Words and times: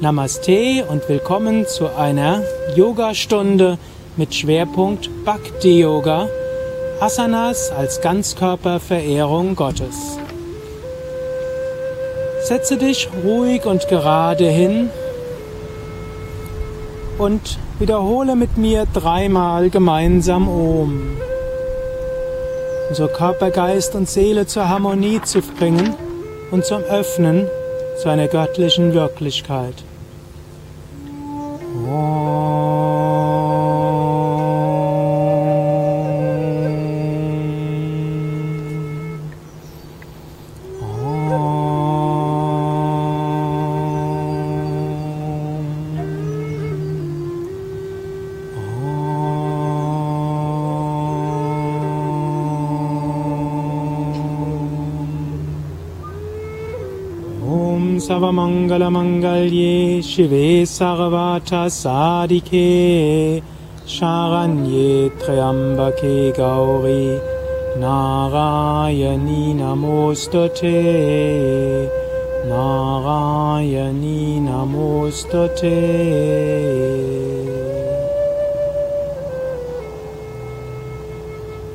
Namaste 0.00 0.84
und 0.88 1.08
willkommen 1.08 1.66
zu 1.66 1.92
einer 1.92 2.44
Yogastunde 2.76 3.78
mit 4.16 4.32
Schwerpunkt 4.32 5.10
Bhakti 5.24 5.80
Yoga, 5.80 6.28
Asanas 7.00 7.72
als 7.72 8.00
Ganzkörperverehrung 8.00 9.56
Gottes. 9.56 10.20
Setze 12.44 12.76
dich 12.76 13.08
ruhig 13.24 13.66
und 13.66 13.88
gerade 13.88 14.48
hin 14.48 14.90
und 17.18 17.58
wiederhole 17.80 18.36
mit 18.36 18.56
mir 18.56 18.86
dreimal 18.94 19.68
gemeinsam 19.68 20.46
Om. 20.46 21.16
Unser 22.88 23.08
Körper, 23.08 23.50
Geist 23.50 23.96
und 23.96 24.08
Seele 24.08 24.46
zur 24.46 24.68
Harmonie 24.68 25.20
zu 25.22 25.40
bringen 25.40 25.96
und 26.52 26.64
zum 26.64 26.82
Öffnen 26.82 27.48
zu 28.00 28.08
einer 28.08 28.28
göttlichen 28.28 28.94
Wirklichkeit. 28.94 29.74
Oh. 31.90 32.27
सर्वमङ्गलमङ्गल्ये 58.17 59.75
शिवे 60.09 60.47
सर्वर्थसादिके 60.73 62.61
शरण्ये 63.95 64.91
त्र्यम्बके 65.21 66.15
गौरी 66.39 67.05
नारायणी 67.83 69.43
नमोऽस्तु 69.59 70.43
ते 70.59 70.77
नारायणी 72.53 74.19
नमोऽस्तु 74.47 75.43
ते 75.59 75.77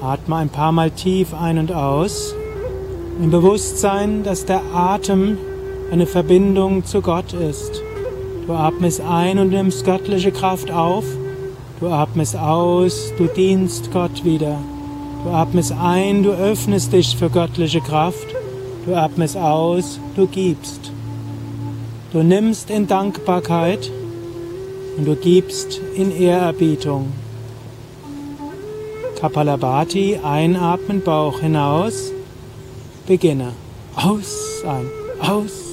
Atme 0.09 0.37
ein 0.37 0.49
paar 0.49 0.73
Mal 0.73 0.91
tief 0.91 1.35
ein 1.35 1.59
und 1.59 1.71
aus, 1.71 2.35
im 3.21 3.31
Bewusstsein, 3.31 4.23
dass 4.23 4.47
der 4.47 4.63
Atem 4.73 5.37
eine 5.94 6.08
Verbindung 6.08 6.84
zu 6.86 7.04
Gott 7.04 7.34
ist. 7.34 7.84
Du 8.48 8.54
atmest 8.54 9.00
ein 9.00 9.38
und 9.38 9.50
nimmst 9.50 9.86
göttliche 9.86 10.32
Kraft 10.32 10.72
auf. 10.72 11.04
Du 11.80 11.88
atmest 11.88 12.36
aus, 12.36 13.14
du 13.16 13.28
dienst 13.28 13.92
Gott 13.94 14.26
wieder. 14.26 14.58
Du 15.24 15.30
atmest 15.30 15.72
ein, 15.72 16.24
du 16.24 16.32
öffnest 16.32 16.94
dich 16.94 17.16
für 17.16 17.30
göttliche 17.30 17.80
Kraft. 17.80 18.26
Du 18.88 18.96
atmest 18.96 19.38
aus, 19.38 20.00
du 20.16 20.26
gibst. 20.26 20.92
Du 22.12 22.24
nimmst 22.24 22.72
in 22.72 22.88
Dankbarkeit 22.88 23.92
und 24.98 25.06
du 25.06 25.16
gibst 25.16 25.80
in 25.96 26.12
Ehrerbietung. 26.12 27.14
Kapalabhati, 29.20 30.20
einatmen, 30.24 31.04
Bauch 31.04 31.40
hinaus. 31.40 32.12
Beginne. 33.06 33.50
Aus, 33.96 34.64
ein, 34.66 34.88
aus, 35.20 35.73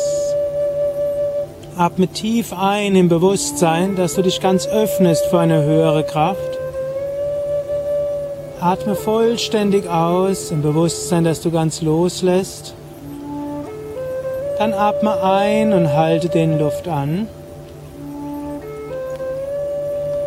Atme 1.77 2.07
tief 2.09 2.53
ein 2.53 2.95
im 2.95 3.07
Bewusstsein, 3.07 3.95
dass 3.95 4.15
du 4.15 4.21
dich 4.21 4.41
ganz 4.41 4.67
öffnest 4.67 5.25
für 5.27 5.39
eine 5.39 5.63
höhere 5.63 6.03
Kraft. 6.03 6.59
Atme 8.59 8.95
vollständig 8.95 9.89
aus 9.89 10.51
im 10.51 10.61
Bewusstsein, 10.61 11.23
dass 11.23 11.41
du 11.41 11.49
ganz 11.49 11.81
loslässt. 11.81 12.73
Dann 14.57 14.73
atme 14.73 15.23
ein 15.23 15.71
und 15.71 15.93
halte 15.93 16.27
den 16.27 16.59
Luft 16.59 16.87
an. 16.87 17.27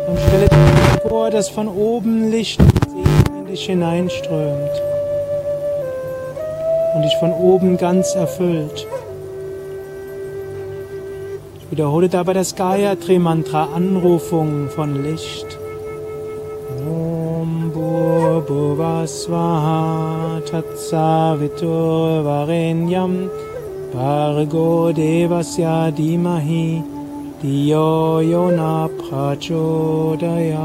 Und 0.07 0.19
stelle 0.19 0.47
dir 0.49 1.09
vor, 1.09 1.29
dass 1.29 1.47
von 1.47 1.67
oben 1.67 2.31
Licht 2.31 2.59
in 2.59 3.45
dich 3.45 3.67
hineinströmt 3.67 4.81
und 6.95 7.03
dich 7.03 7.15
von 7.17 7.31
oben 7.31 7.77
ganz 7.77 8.15
erfüllt. 8.15 8.87
Wiederhole 11.71 12.09
dabei 12.09 12.33
das 12.33 12.55
Gayatri 12.55 13.17
Mantra 13.17 13.69
Anrufung 13.73 14.69
von 14.69 15.01
Licht. 15.03 15.57
Om 16.87 17.71
Bhuvasvaha 18.47 20.41
Tatsavitur 20.41 22.23
Varenyam 22.23 23.31
Bhargo 23.91 24.91
Devasya 24.93 25.89
Dimahi 25.91 26.83
Diyo 27.41 28.19
Yona 28.21 28.87
Prachodayat 29.09 30.55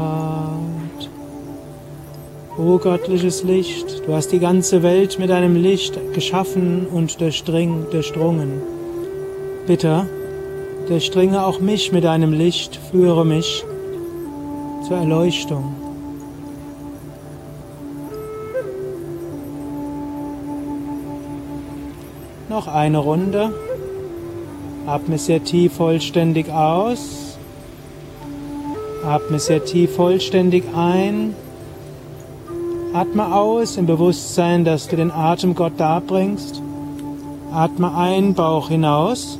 O 2.57 2.77
göttliches 2.77 3.43
Licht, 3.43 4.03
du 4.05 4.13
hast 4.13 4.31
die 4.31 4.39
ganze 4.39 4.83
Welt 4.83 5.17
mit 5.17 5.29
deinem 5.31 5.55
Licht 5.55 5.97
geschaffen 6.13 6.85
und 6.91 7.19
durchdrungen. 7.19 8.61
Bitte, 9.65 10.05
Durchdringe 10.91 11.45
auch 11.45 11.61
mich 11.61 11.93
mit 11.93 12.03
deinem 12.03 12.33
Licht, 12.33 12.75
führe 12.75 13.25
mich 13.25 13.63
zur 14.85 14.97
Erleuchtung. 14.97 15.73
Noch 22.49 22.67
eine 22.67 22.97
Runde. 22.97 23.53
Atme 24.85 25.17
sehr 25.17 25.41
tief 25.45 25.75
vollständig 25.75 26.51
aus. 26.51 27.37
Atme 29.05 29.39
sehr 29.39 29.63
tief 29.63 29.95
vollständig 29.95 30.65
ein. 30.75 31.33
Atme 32.91 33.33
aus 33.33 33.77
im 33.77 33.85
Bewusstsein, 33.85 34.65
dass 34.65 34.89
du 34.89 34.97
den 34.97 35.11
Atem 35.11 35.55
Gott 35.55 35.73
darbringst. 35.77 36.61
Atme 37.53 37.95
ein, 37.95 38.33
Bauch 38.33 38.67
hinaus 38.67 39.39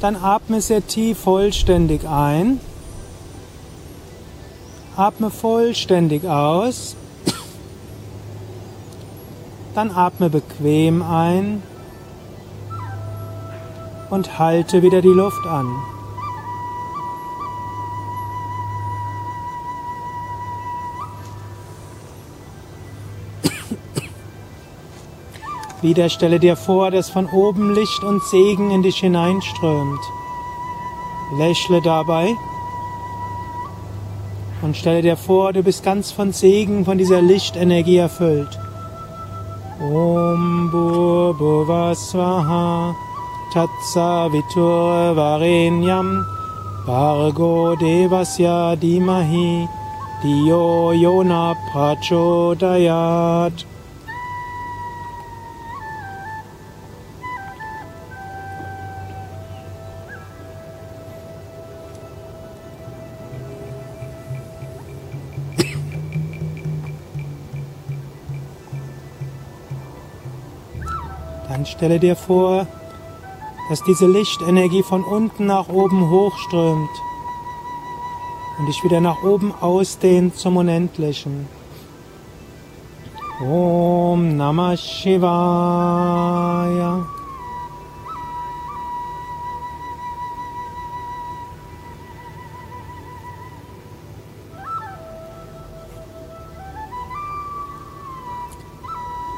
Dann 0.00 0.16
atme 0.16 0.60
sehr 0.60 0.86
tief 0.86 1.18
vollständig 1.18 2.06
ein. 2.06 2.60
Atme 4.96 5.30
vollständig 5.30 6.26
aus. 6.28 6.96
Dann 9.74 9.90
atme 9.90 10.30
bequem 10.30 11.02
ein 11.02 11.62
und 14.10 14.38
halte 14.38 14.82
wieder 14.82 15.02
die 15.02 15.08
Luft 15.08 15.46
an. 15.46 15.66
Wieder 25.84 26.08
stelle 26.08 26.40
dir 26.40 26.56
vor, 26.56 26.90
dass 26.90 27.10
von 27.10 27.26
oben 27.26 27.74
Licht 27.74 28.02
und 28.04 28.22
Segen 28.24 28.70
in 28.70 28.82
dich 28.82 29.00
hineinströmt. 29.00 30.00
Lächle 31.36 31.82
dabei 31.82 32.34
Und 34.62 34.78
stelle 34.78 35.02
dir 35.02 35.18
vor, 35.18 35.52
du 35.52 35.62
bist 35.62 35.84
ganz 35.84 36.10
von 36.10 36.32
Segen, 36.32 36.86
von 36.86 36.96
dieser 36.96 37.20
Lichtenergie 37.20 37.98
erfüllt. 37.98 38.58
Om 39.78 40.70
Bhurva 40.72 41.94
Swaha 41.94 42.96
Tatsavitur 43.52 45.14
Varenyam 45.14 46.24
Bargo 46.86 47.76
Devasya 47.76 48.74
Dimahi 48.76 49.68
Diyo 50.22 50.92
Yona 50.92 51.54
Prachodayat 51.70 53.66
stelle 71.74 71.98
dir 71.98 72.16
vor, 72.16 72.66
dass 73.68 73.82
diese 73.82 74.06
Lichtenergie 74.06 74.82
von 74.82 75.02
unten 75.02 75.46
nach 75.46 75.68
oben 75.68 76.08
hochströmt 76.10 76.90
und 78.58 78.66
dich 78.66 78.84
wieder 78.84 79.00
nach 79.00 79.22
oben 79.24 79.52
ausdehnt 79.60 80.36
zum 80.36 80.56
Unendlichen. 80.56 81.48
Om 83.40 84.36
Namah 84.36 84.76
Shivaya. 84.76 85.24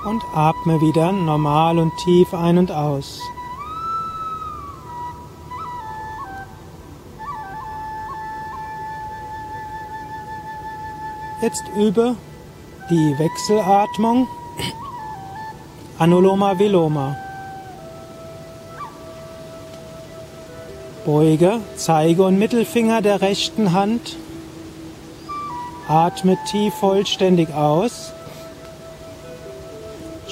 Und 0.06 0.22
atme 0.34 0.80
wieder 0.80 1.12
normal 1.12 1.78
und 1.78 1.92
tief 1.98 2.32
ein 2.32 2.58
und 2.58 2.70
aus. 2.70 3.20
Jetzt 11.42 11.64
übe 11.76 12.16
die 12.88 13.18
Wechselatmung 13.18 14.26
Anuloma 15.98 16.58
Viloma. 16.58 17.16
Beuge 21.04 21.60
Zeige 21.76 22.24
und 22.24 22.38
Mittelfinger 22.38 23.02
der 23.02 23.20
rechten 23.20 23.72
Hand. 23.72 24.16
Atme 25.88 26.36
tief 26.50 26.74
vollständig 26.74 27.52
aus. 27.54 28.12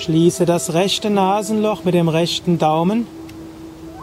Schließe 0.05 0.45
das 0.45 0.75
rechte 0.75 1.09
Nasenloch 1.09 1.85
mit 1.85 1.95
dem 1.95 2.11
rechten 2.11 2.59
Daumen 2.59 3.07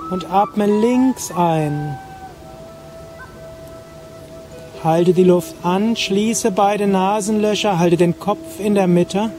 und 0.10 0.26
atme 0.32 0.66
links 0.66 1.32
ein. 1.32 1.96
Halte 4.84 5.14
die 5.14 5.24
Luft 5.24 5.54
an, 5.62 5.96
schließe 5.96 6.50
beide 6.50 6.88
Nasenlöcher, 6.88 7.78
halte 7.78 7.98
den 7.98 8.18
Kopf 8.18 8.60
in 8.60 8.74
der 8.74 8.88
Mitte, 8.88 9.32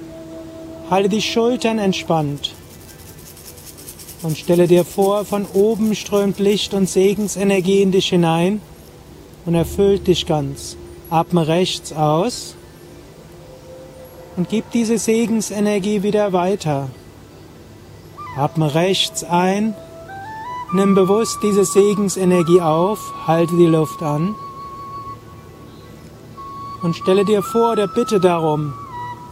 halte 0.89 1.09
die 1.09 1.21
Schultern 1.21 1.81
entspannt 1.81 2.55
und 4.23 4.39
stelle 4.39 4.69
dir 4.69 4.85
vor, 4.85 5.25
von 5.25 5.47
oben 5.55 5.97
strömt 5.97 6.39
Licht 6.39 6.75
und 6.75 6.89
Segensenergie 6.89 7.83
in 7.83 7.91
dich 7.91 8.11
hinein 8.11 8.61
und 9.47 9.57
erfüllt 9.57 10.07
dich 10.07 10.27
ganz. 10.27 10.77
Atme 11.11 11.49
rechts 11.49 11.93
aus 11.93 12.55
und 14.37 14.49
gib 14.49 14.71
diese 14.71 14.99
Segensenergie 14.99 16.03
wieder 16.03 16.33
weiter. 16.33 16.89
Atme 18.37 18.75
rechts 18.75 19.25
ein, 19.25 19.75
nimm 20.73 20.95
bewusst 20.95 21.39
diese 21.43 21.65
Segensenergie 21.65 22.61
auf, 22.61 22.99
halte 23.27 23.57
die 23.57 23.67
Luft 23.67 24.03
an 24.03 24.35
und 26.83 26.97
stelle 26.97 27.25
dir 27.25 27.43
vor 27.43 27.73
oder 27.73 27.87
bitte 27.87 28.21
darum, 28.21 28.73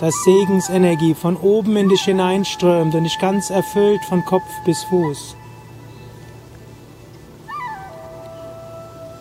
dass 0.00 0.24
Segensenergie 0.24 1.14
von 1.14 1.36
oben 1.36 1.76
in 1.76 1.88
dich 1.88 2.02
hineinströmt 2.02 2.94
und 2.94 3.04
dich 3.04 3.18
ganz 3.18 3.50
erfüllt 3.50 4.04
von 4.08 4.24
Kopf 4.24 4.48
bis 4.64 4.82
Fuß. 4.84 5.36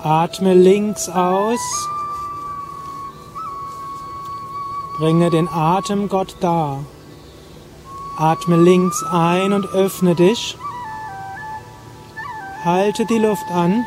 Atme 0.02 0.54
links 0.54 1.10
aus 1.10 1.60
Bringe 5.00 5.30
den 5.30 5.48
Atem 5.48 6.10
Gott 6.10 6.36
dar. 6.42 6.84
Atme 8.18 8.58
links 8.58 9.02
ein 9.10 9.54
und 9.54 9.66
öffne 9.68 10.14
dich. 10.14 10.58
Halte 12.66 13.06
die 13.06 13.18
Luft 13.18 13.50
an. 13.50 13.86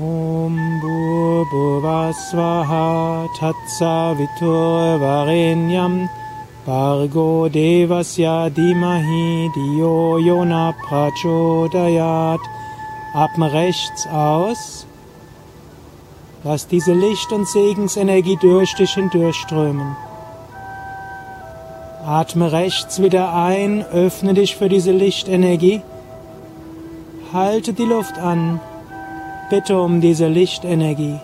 Om 0.00 0.80
Bhurvasvaha 1.50 3.26
Tatsa 3.36 4.16
Vitur 4.16 5.00
Varenyam 5.00 6.08
Bargo 6.64 7.48
Devasya 7.48 8.50
Dimahi 8.50 9.50
Diyo 9.56 10.18
Yona 10.18 10.72
Prachodayat 10.84 12.40
Atme 13.14 13.52
rechts 13.52 14.06
aus. 14.06 14.86
Lass 16.44 16.68
diese 16.68 16.92
Licht- 16.92 17.32
und 17.32 17.48
Segensenergie 17.48 18.38
durch 18.40 18.74
dich 18.76 18.94
hindurchströmen. 18.94 19.96
Atme 22.06 22.52
rechts 22.52 23.02
wieder 23.02 23.34
ein, 23.34 23.84
öffne 23.92 24.34
dich 24.34 24.56
für 24.56 24.68
diese 24.68 24.92
Lichtenergie. 24.92 25.82
Halte 27.32 27.72
die 27.72 27.84
Luft 27.84 28.18
an. 28.18 28.60
Bitte 29.50 29.80
um 29.80 30.00
diese 30.00 30.28
Lichtenergie. 30.28 31.18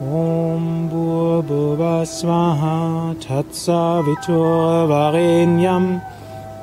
Om 0.00 0.88
Bhurva 0.90 2.04
Swaha 2.04 3.14
Tatsa 3.20 4.02
Vitur 4.04 4.88
Varenyam 4.88 6.00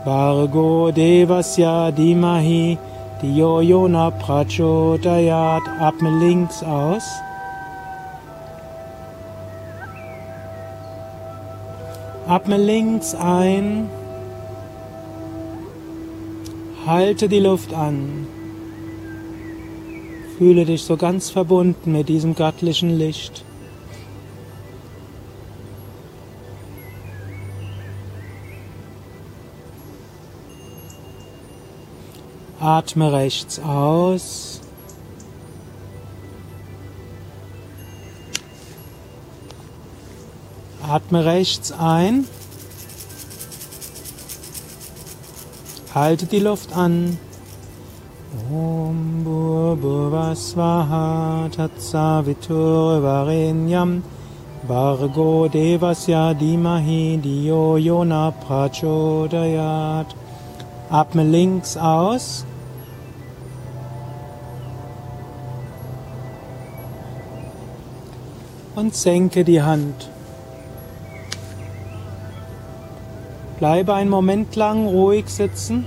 Vargo 0.06 0.92
Devasya 0.92 1.92
Dimahi 1.92 2.78
Diyo 3.22 3.62
Yona 3.62 4.12
Prachodayat 4.12 5.64
Atme 5.80 6.10
links 6.20 6.62
aus. 6.64 7.04
Atme 12.34 12.58
links 12.58 13.14
ein. 13.14 13.88
Halte 16.88 17.30
die 17.30 17.40
Luft 17.40 17.76
an. 17.76 18.26
Fühle 20.40 20.66
dich 20.66 20.82
so 20.82 20.98
ganz 20.98 21.30
verbunden 21.30 21.92
mit 21.92 22.10
diesem 22.10 22.34
göttlichen 22.34 22.98
Licht. 22.98 23.46
Atme 32.60 33.14
rechts 33.14 33.60
aus. 33.60 34.53
Atme 40.88 41.24
rechts 41.24 41.72
ein. 41.72 42.28
Halte 45.96 46.26
die 46.26 46.40
Luft 46.40 46.76
an. 46.76 47.18
Om 48.52 49.24
Bhurva 49.24 50.36
Swaha 50.36 51.48
Tatsavitur 51.56 53.02
Varenyam 53.02 54.04
Vargo 54.68 55.48
Devasya 55.48 56.34
Dimahi 56.34 57.18
Diyo 57.18 57.78
Yona 57.78 58.32
Prachodayat 58.32 60.08
Atme 60.90 61.24
links 61.24 61.78
aus. 61.78 62.46
Und 68.76 68.94
senke 68.96 69.44
die 69.44 69.62
Hand. 69.62 70.13
Bleibe 73.64 73.94
einen 73.94 74.10
Moment 74.10 74.58
lang 74.58 74.88
ruhig 74.88 75.30
sitzen. 75.30 75.86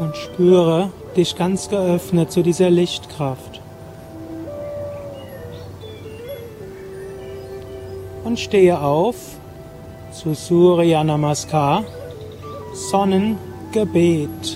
Und 0.00 0.16
spüre 0.16 0.90
dich 1.16 1.36
ganz 1.36 1.68
geöffnet 1.68 2.32
zu 2.32 2.42
dieser 2.42 2.70
Lichtkraft. 2.70 3.60
Und 8.24 8.40
stehe 8.40 8.80
auf 8.80 9.14
zu 10.10 10.34
Surya 10.34 11.04
Namaskar. 11.04 11.84
Sonnengebet. 12.90 14.53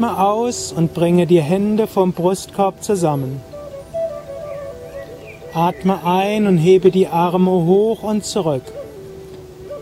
Atme 0.00 0.18
aus 0.18 0.72
und 0.72 0.94
bringe 0.94 1.26
die 1.26 1.42
Hände 1.42 1.86
vom 1.86 2.14
Brustkorb 2.14 2.82
zusammen. 2.82 3.42
Atme 5.52 6.02
ein 6.06 6.46
und 6.46 6.56
hebe 6.56 6.90
die 6.90 7.06
Arme 7.06 7.50
hoch 7.50 8.02
und 8.02 8.24
zurück. 8.24 8.62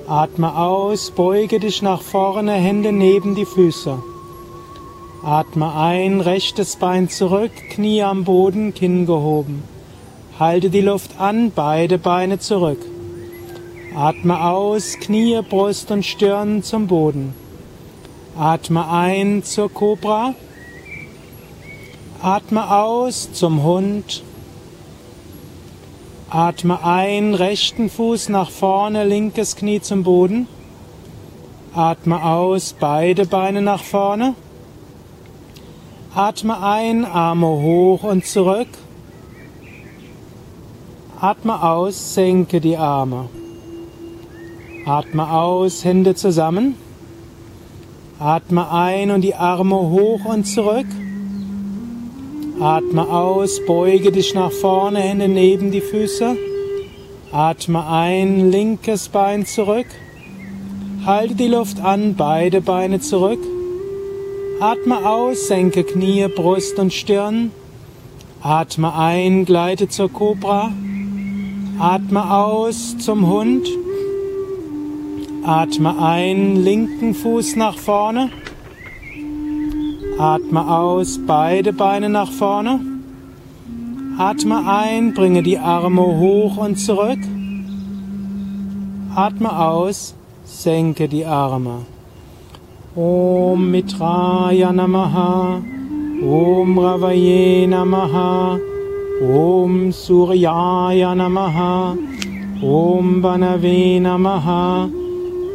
Atme 0.08 0.56
aus, 0.56 1.12
beuge 1.12 1.60
dich 1.60 1.82
nach 1.82 2.02
vorne, 2.02 2.54
Hände 2.54 2.90
neben 2.90 3.36
die 3.36 3.44
Füße. 3.44 4.02
Atme 5.22 5.72
ein, 5.76 6.20
rechtes 6.20 6.74
Bein 6.74 7.08
zurück, 7.08 7.52
Knie 7.70 8.02
am 8.02 8.24
Boden, 8.24 8.74
Kinn 8.74 9.06
gehoben. 9.06 9.62
Halte 10.36 10.68
die 10.68 10.80
Luft 10.80 11.12
an, 11.20 11.52
beide 11.54 11.96
Beine 11.96 12.40
zurück. 12.40 12.84
Atme 13.94 14.44
aus, 14.44 14.98
Knie, 14.98 15.42
Brust 15.48 15.92
und 15.92 16.04
Stirn 16.04 16.64
zum 16.64 16.88
Boden. 16.88 17.34
Atme 18.38 18.88
ein 18.88 19.42
zur 19.42 19.68
Kobra. 19.68 20.32
Atme 22.22 22.70
aus 22.70 23.32
zum 23.32 23.64
Hund. 23.64 24.22
Atme 26.30 26.84
ein, 26.84 27.34
rechten 27.34 27.90
Fuß 27.90 28.28
nach 28.28 28.52
vorne, 28.52 29.04
linkes 29.04 29.56
Knie 29.56 29.80
zum 29.80 30.04
Boden. 30.04 30.46
Atme 31.74 32.24
aus, 32.24 32.76
beide 32.78 33.26
Beine 33.26 33.60
nach 33.60 33.82
vorne. 33.82 34.36
Atme 36.14 36.62
ein, 36.62 37.04
Arme 37.04 37.48
hoch 37.48 38.04
und 38.04 38.24
zurück. 38.24 38.68
Atme 41.20 41.60
aus, 41.60 42.14
senke 42.14 42.60
die 42.60 42.76
Arme. 42.76 43.30
Atme 44.86 45.28
aus, 45.28 45.84
Hände 45.84 46.14
zusammen. 46.14 46.76
Atme 48.20 48.68
ein 48.72 49.12
und 49.12 49.20
die 49.20 49.36
Arme 49.36 49.76
hoch 49.76 50.24
und 50.24 50.44
zurück. 50.44 50.86
Atme 52.58 53.08
aus, 53.08 53.64
beuge 53.64 54.10
dich 54.10 54.34
nach 54.34 54.50
vorne, 54.50 54.98
Hände 54.98 55.28
neben 55.28 55.70
die 55.70 55.80
Füße. 55.80 56.36
Atme 57.30 57.86
ein, 57.86 58.50
linkes 58.50 59.08
Bein 59.10 59.46
zurück. 59.46 59.86
Halte 61.06 61.36
die 61.36 61.46
Luft 61.46 61.80
an, 61.80 62.16
beide 62.16 62.60
Beine 62.60 62.98
zurück. 62.98 63.38
Atme 64.58 65.08
aus, 65.08 65.46
senke 65.46 65.84
Knie, 65.84 66.26
Brust 66.26 66.80
und 66.80 66.92
Stirn. 66.92 67.52
Atme 68.42 68.96
ein, 68.96 69.44
gleite 69.44 69.88
zur 69.88 70.12
Kobra. 70.12 70.72
Atme 71.78 72.34
aus 72.34 72.98
zum 72.98 73.28
Hund. 73.28 73.68
Atme 75.48 75.98
ein, 75.98 76.62
linken 76.62 77.14
Fuß 77.14 77.56
nach 77.56 77.78
vorne. 77.78 78.28
Atme 80.18 80.70
aus, 80.70 81.18
beide 81.26 81.72
Beine 81.72 82.10
nach 82.10 82.30
vorne. 82.30 82.80
Atme 84.18 84.66
ein, 84.66 85.14
bringe 85.14 85.42
die 85.42 85.56
Arme 85.56 86.02
hoch 86.02 86.58
und 86.58 86.76
zurück. 86.76 87.20
Atme 89.14 89.58
aus, 89.58 90.14
senke 90.44 91.08
die 91.08 91.24
Arme. 91.24 91.86
Om 92.94 93.70
Mitraya 93.70 94.70
Namaha, 94.70 95.62
Om 96.22 96.78
Ravaye 96.78 97.66
Namaha, 97.66 98.58
Om 99.22 99.92
Suryaya 99.92 101.14
Namaha, 101.14 101.96
Om 102.60 103.22
Banave 103.22 103.98
Namaha, 103.98 104.90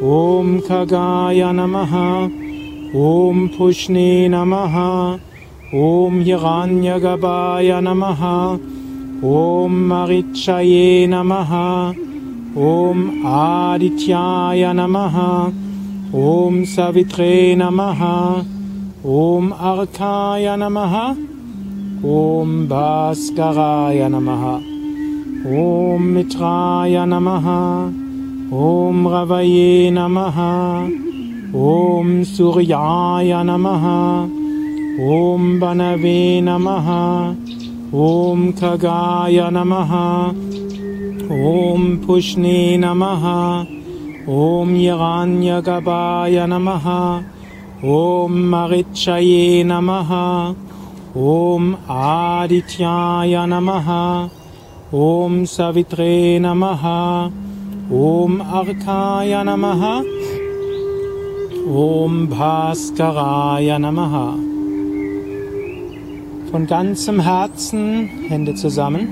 ॐ 0.04 0.60
खगाय 0.60 1.44
नमः। 1.54 1.92
ॐ 3.02 3.48
पुष्णे 3.48 4.28
नमः। 4.28 4.76
ॐ 5.80 6.22
यगान्यगपाय 6.22 7.82
नमः। 7.82 8.24
ॐ 9.26 9.72
महिक्षये 9.72 11.08
नमः। 11.08 11.54
ॐ 12.58 13.24
आदित्याय 13.26 14.74
नमः। 14.74 15.18
ॐ 16.16 16.64
सवित्रे 16.66 17.56
नमः। 17.56 18.04
ॐ 19.06 19.50
अखाय 19.50 20.56
नमः। 20.58 21.00
ॐ 22.06 22.66
भास्कराय 22.66 24.10
नमः। 24.10 24.46
ॐ 25.64 26.02
मित्राय 26.02 27.06
नमः। 27.06 28.03
ॐ 28.54 29.08
रवये 29.12 29.90
नमः 29.94 30.36
ॐ 31.68 32.10
सूर्याय 32.32 33.32
नमः 33.46 33.86
ॐ 35.14 35.48
वनवे 35.62 36.20
नमः 36.48 36.90
ॐ 38.08 38.52
खगाय 38.60 39.40
नमः 39.56 39.94
ॐ 41.52 41.88
पुष्णे 42.06 42.60
नमः 42.84 43.26
ॐ 44.40 44.76
यगान्यगपाय 44.82 46.46
नमः 46.54 46.86
ॐ 47.96 48.38
महिक्षये 48.52 49.64
नमः 49.72 50.12
ॐ 51.38 51.74
आदित्याय 52.02 53.46
नमः 53.54 53.90
ॐ 55.08 55.44
सवित्रे 55.56 56.14
नमः 56.46 56.86
Om 57.92 58.42
Arkaya 58.42 59.44
Namaha, 59.44 60.06
Om 61.68 62.30
Bhaskaraya 62.30 63.78
Namaha. 63.78 64.38
Von 66.50 66.66
ganzem 66.66 67.20
Herzen, 67.20 68.08
Hände 68.30 68.56
zusammen, 68.56 69.10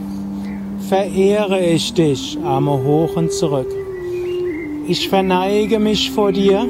verehre 0.88 1.60
ich 1.60 1.94
dich, 1.94 2.38
Arme 2.46 2.72
hoch 2.72 3.18
und 3.18 3.34
zurück. 3.34 3.68
Ich 4.88 5.10
verneige 5.10 5.78
mich 5.78 6.10
vor 6.12 6.32
dir. 6.32 6.66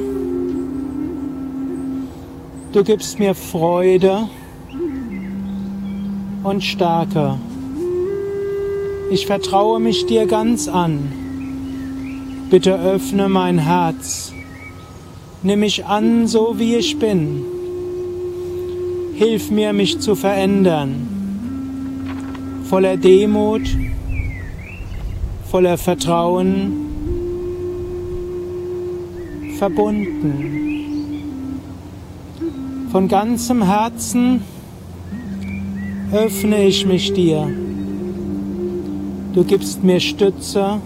Du 2.72 2.82
gibst 2.82 3.20
mir 3.20 3.34
Freude 3.36 4.28
und 6.42 6.64
Stärke. 6.64 7.38
Ich 9.12 9.26
vertraue 9.26 9.78
mich 9.78 10.04
dir 10.06 10.26
ganz 10.26 10.66
an. 10.66 11.21
Bitte 12.52 12.78
öffne 12.78 13.30
mein 13.30 13.56
Herz 13.56 14.34
Nimm 15.42 15.60
mich 15.60 15.86
an, 15.86 16.26
so 16.26 16.58
wie 16.58 16.74
ich 16.74 16.98
bin. 16.98 17.42
Hilf 19.14 19.50
mir, 19.50 19.72
mich 19.72 20.00
zu 20.00 20.14
verändern. 20.14 21.08
Voller 22.64 22.98
Demut, 22.98 23.62
voller 25.50 25.78
Vertrauen, 25.78 26.72
verbunden. 29.58 31.22
Von 32.90 33.08
ganzem 33.08 33.62
Herzen 33.62 34.42
öffne 36.12 36.66
ich 36.66 36.84
mich 36.84 37.14
dir. 37.14 37.48
Du 39.32 39.42
gibst 39.42 39.82
mir 39.82 39.98
Stütze, 39.98 40.82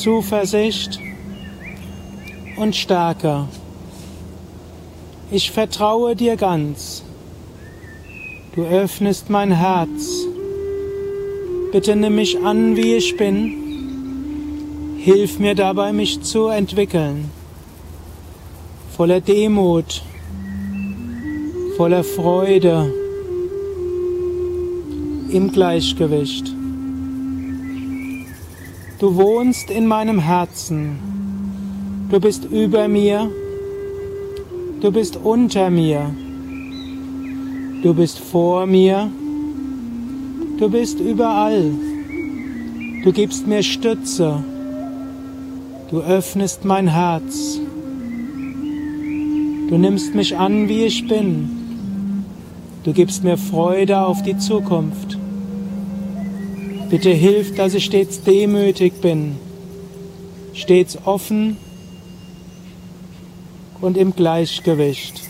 Zuversicht, 0.00 0.98
und 2.56 2.74
stärker. 2.74 3.48
Ich 5.30 5.50
vertraue 5.50 6.16
dir 6.16 6.36
ganz. 6.36 7.02
Du 8.54 8.64
öffnest 8.64 9.28
mein 9.28 9.52
Herz. 9.52 10.26
Bitte 11.72 11.96
nimm 11.96 12.14
mich 12.16 12.42
an, 12.42 12.76
wie 12.76 12.94
ich 12.94 13.16
bin. 13.18 14.96
Hilf 14.98 15.38
mir 15.38 15.54
dabei, 15.54 15.92
mich 15.92 16.22
zu 16.22 16.46
entwickeln. 16.48 17.30
Voller 18.96 19.20
Demut, 19.20 20.02
voller 21.76 22.04
Freude, 22.04 22.92
im 25.30 25.52
Gleichgewicht. 25.52 26.59
Du 29.00 29.16
wohnst 29.16 29.70
in 29.70 29.86
meinem 29.86 30.18
Herzen. 30.18 30.98
Du 32.10 32.20
bist 32.20 32.44
über 32.44 32.86
mir. 32.86 33.30
Du 34.82 34.92
bist 34.92 35.16
unter 35.16 35.70
mir. 35.70 36.14
Du 37.82 37.94
bist 37.94 38.18
vor 38.18 38.66
mir. 38.66 39.10
Du 40.58 40.68
bist 40.68 41.00
überall. 41.00 41.70
Du 43.02 43.10
gibst 43.10 43.46
mir 43.46 43.62
Stütze. 43.62 44.44
Du 45.90 46.02
öffnest 46.02 46.66
mein 46.66 46.88
Herz. 46.88 47.58
Du 49.70 49.78
nimmst 49.78 50.14
mich 50.14 50.36
an, 50.36 50.68
wie 50.68 50.84
ich 50.84 51.08
bin. 51.08 51.48
Du 52.84 52.92
gibst 52.92 53.24
mir 53.24 53.38
Freude 53.38 54.02
auf 54.02 54.22
die 54.22 54.36
Zukunft. 54.36 55.09
Bitte 56.90 57.10
hilf, 57.10 57.54
dass 57.54 57.74
ich 57.74 57.84
stets 57.84 58.24
demütig 58.24 58.94
bin, 59.00 59.36
stets 60.54 60.98
offen 61.04 61.56
und 63.80 63.96
im 63.96 64.12
Gleichgewicht. 64.16 65.20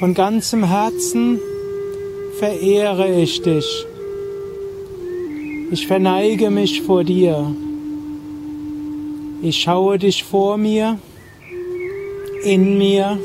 Von 0.00 0.14
ganzem 0.14 0.64
Herzen 0.64 1.38
verehre 2.40 3.20
ich 3.20 3.40
dich. 3.42 3.86
Ich 5.70 5.86
verneige 5.86 6.50
mich 6.50 6.82
vor 6.82 7.04
dir. 7.04 7.54
Ich 9.42 9.62
schaue 9.62 9.98
dich 9.98 10.24
vor 10.24 10.56
mir, 10.56 10.98
in 12.42 12.78
mir 12.78 13.16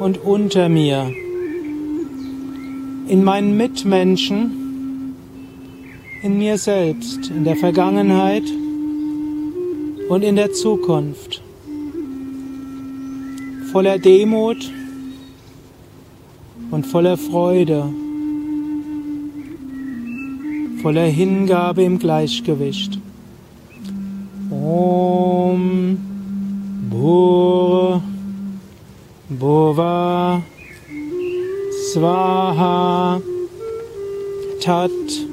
und 0.00 0.24
unter 0.24 0.68
mir, 0.68 1.12
in 3.06 3.22
meinen 3.22 3.56
Mitmenschen, 3.56 4.67
in 6.22 6.38
mir 6.38 6.58
selbst, 6.58 7.30
in 7.30 7.44
der 7.44 7.56
Vergangenheit 7.56 8.42
und 10.08 10.22
in 10.22 10.36
der 10.36 10.52
Zukunft, 10.52 11.42
voller 13.70 13.98
Demut 13.98 14.70
und 16.70 16.86
voller 16.86 17.16
Freude, 17.16 17.88
voller 20.82 21.06
Hingabe 21.06 21.82
im 21.82 21.98
Gleichgewicht. 21.98 22.98
Om 24.50 25.98
Bhur 26.90 28.02
Bhuva 29.28 30.42
Swaha 31.92 33.20
Tat 34.60 35.27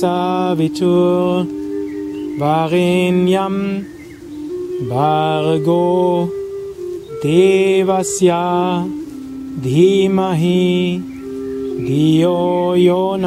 सावितुः 0.00 1.48
भगिन्यं 2.40 3.56
भागो 4.90 5.86
देवस्य 7.24 8.30
धीमहि 9.64 10.62
धियो 11.86 12.38
यो 12.76 13.02
न 13.20 13.26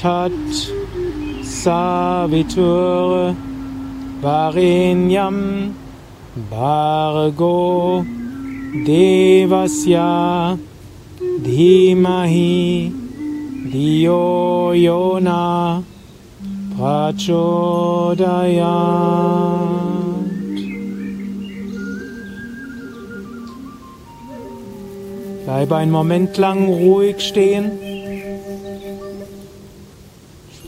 षट् 0.01 0.53
सावितुः 1.59 3.50
Varinyam 4.23 5.73
Bargo 6.51 8.05
Devasya 8.87 10.59
Dhimahi 11.19 12.93
Dio 13.73 14.73
Yona 14.73 15.83
Prachodayat 16.77 17.51
Bleibe 25.51 25.77
einen 25.77 25.91
Moment 25.91 26.37
lang 26.37 26.69
ruhig 26.69 27.21
stehen. 27.21 27.73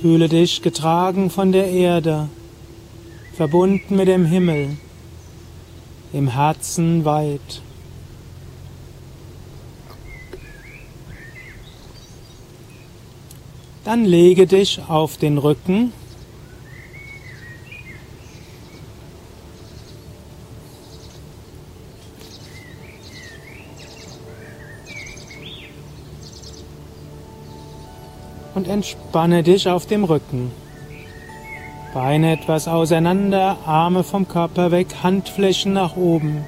Fühle 0.01 0.29
dich 0.29 0.61
getragen 0.61 1.31
von 1.31 1.53
der 1.53 1.71
Erde, 1.71 2.29
verbunden 3.43 3.97
mit 3.97 4.07
dem 4.07 4.25
Himmel, 4.25 4.77
im 6.13 6.29
Herzen 6.29 7.05
weit. 7.05 7.61
Dann 13.83 14.05
lege 14.05 14.47
dich 14.47 14.81
auf 14.87 15.17
den 15.17 15.39
Rücken 15.39 15.93
und 28.55 28.69
entspanne 28.69 29.43
dich 29.43 29.69
auf 29.69 29.87
dem 29.87 30.05
Rücken. 30.05 30.62
Beine 31.95 32.33
etwas 32.33 32.69
auseinander, 32.69 33.59
Arme 33.67 34.03
vom 34.03 34.27
Körper 34.27 34.71
weg, 34.71 34.87
Handflächen 35.03 35.75
nach 35.75 35.95
oben. 35.95 36.43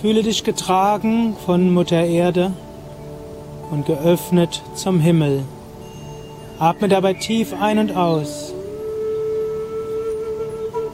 Fühle 0.00 0.22
dich 0.22 0.44
getragen 0.44 1.36
von 1.44 1.74
Mutter 1.74 2.02
Erde 2.02 2.52
und 3.70 3.84
geöffnet 3.84 4.62
zum 4.74 4.98
Himmel. 5.00 5.44
Atme 6.58 6.88
dabei 6.88 7.12
tief 7.12 7.52
ein 7.60 7.78
und 7.78 7.94
aus. 7.94 8.54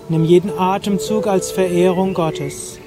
Nimm 0.09 0.25
jeden 0.25 0.51
Atemzug 0.59 1.29
als 1.29 1.53
Verehrung 1.53 2.15
Gottes. 2.15 2.81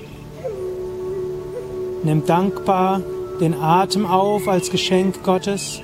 Nimm 2.04 2.26
dankbar 2.26 3.00
den 3.40 3.54
Atem 3.54 4.06
auf 4.06 4.50
als 4.50 4.70
Geschenk 4.72 5.24
Gottes 5.24 5.82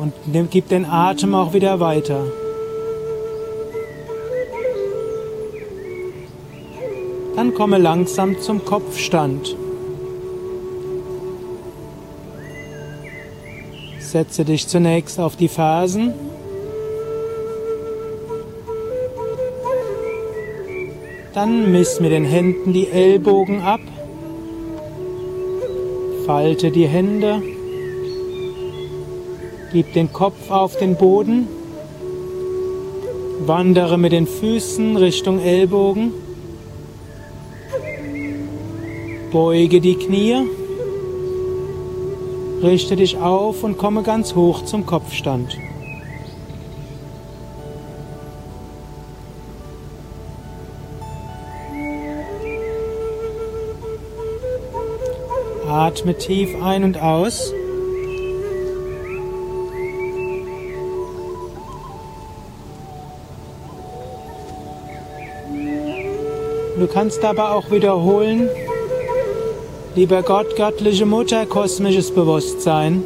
und 0.00 0.14
gib 0.50 0.68
den 0.68 0.86
Atem 0.86 1.34
auch 1.34 1.52
wieder 1.52 1.78
weiter. 1.78 2.24
Dann 7.36 7.54
komme 7.54 7.78
langsam 7.78 8.40
zum 8.40 8.64
Kopfstand. 8.64 9.56
Setze 13.98 14.44
dich 14.44 14.66
zunächst 14.66 15.20
auf 15.20 15.36
die 15.36 15.48
Fersen. 15.48 16.12
Dann 21.32 21.70
miss 21.70 22.00
mit 22.00 22.10
den 22.10 22.24
Händen 22.24 22.72
die 22.72 22.88
Ellbogen 22.88 23.62
ab. 23.62 23.80
Falte 26.26 26.70
die 26.70 26.88
Hände. 26.88 27.40
Gib 29.72 29.92
den 29.92 30.12
Kopf 30.12 30.50
auf 30.50 30.76
den 30.78 30.96
Boden. 30.96 31.46
Wandere 33.46 33.98
mit 33.98 34.10
den 34.10 34.26
Füßen 34.26 34.96
Richtung 34.96 35.38
Ellbogen. 35.38 36.12
Beuge 39.30 39.80
die 39.80 39.94
Knie. 39.94 40.38
Richte 42.62 42.96
dich 42.96 43.18
auf 43.18 43.62
und 43.62 43.78
komme 43.78 44.02
ganz 44.02 44.34
hoch 44.34 44.64
zum 44.64 44.86
Kopfstand. 44.86 45.56
Atme 55.68 56.18
tief 56.18 56.60
ein 56.60 56.82
und 56.82 57.00
aus. 57.00 57.54
Du 66.80 66.86
kannst 66.86 67.22
aber 67.26 67.54
auch 67.54 67.70
wiederholen, 67.70 68.48
lieber 69.94 70.22
Gott, 70.22 70.56
göttliche 70.56 71.04
Mutter, 71.04 71.44
kosmisches 71.44 72.10
Bewusstsein, 72.10 73.04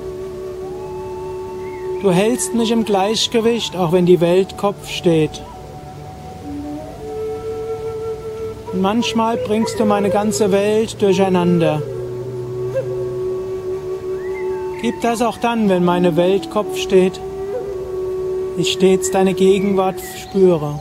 du 2.00 2.12
hältst 2.12 2.54
mich 2.54 2.70
im 2.70 2.84
Gleichgewicht, 2.84 3.74
auch 3.74 3.90
wenn 3.90 4.06
die 4.06 4.20
Welt 4.20 4.56
Kopf 4.58 4.88
steht. 4.88 5.42
Und 8.72 8.80
manchmal 8.80 9.38
bringst 9.38 9.80
du 9.80 9.84
meine 9.86 10.10
ganze 10.10 10.52
Welt 10.52 11.02
durcheinander. 11.02 11.82
Gib 14.82 15.00
das 15.00 15.20
auch 15.20 15.38
dann, 15.38 15.68
wenn 15.68 15.84
meine 15.84 16.14
Welt 16.14 16.48
Kopf 16.48 16.78
steht, 16.78 17.18
ich 18.56 18.70
stets 18.70 19.10
deine 19.10 19.34
Gegenwart 19.34 19.96
spüre. 20.22 20.78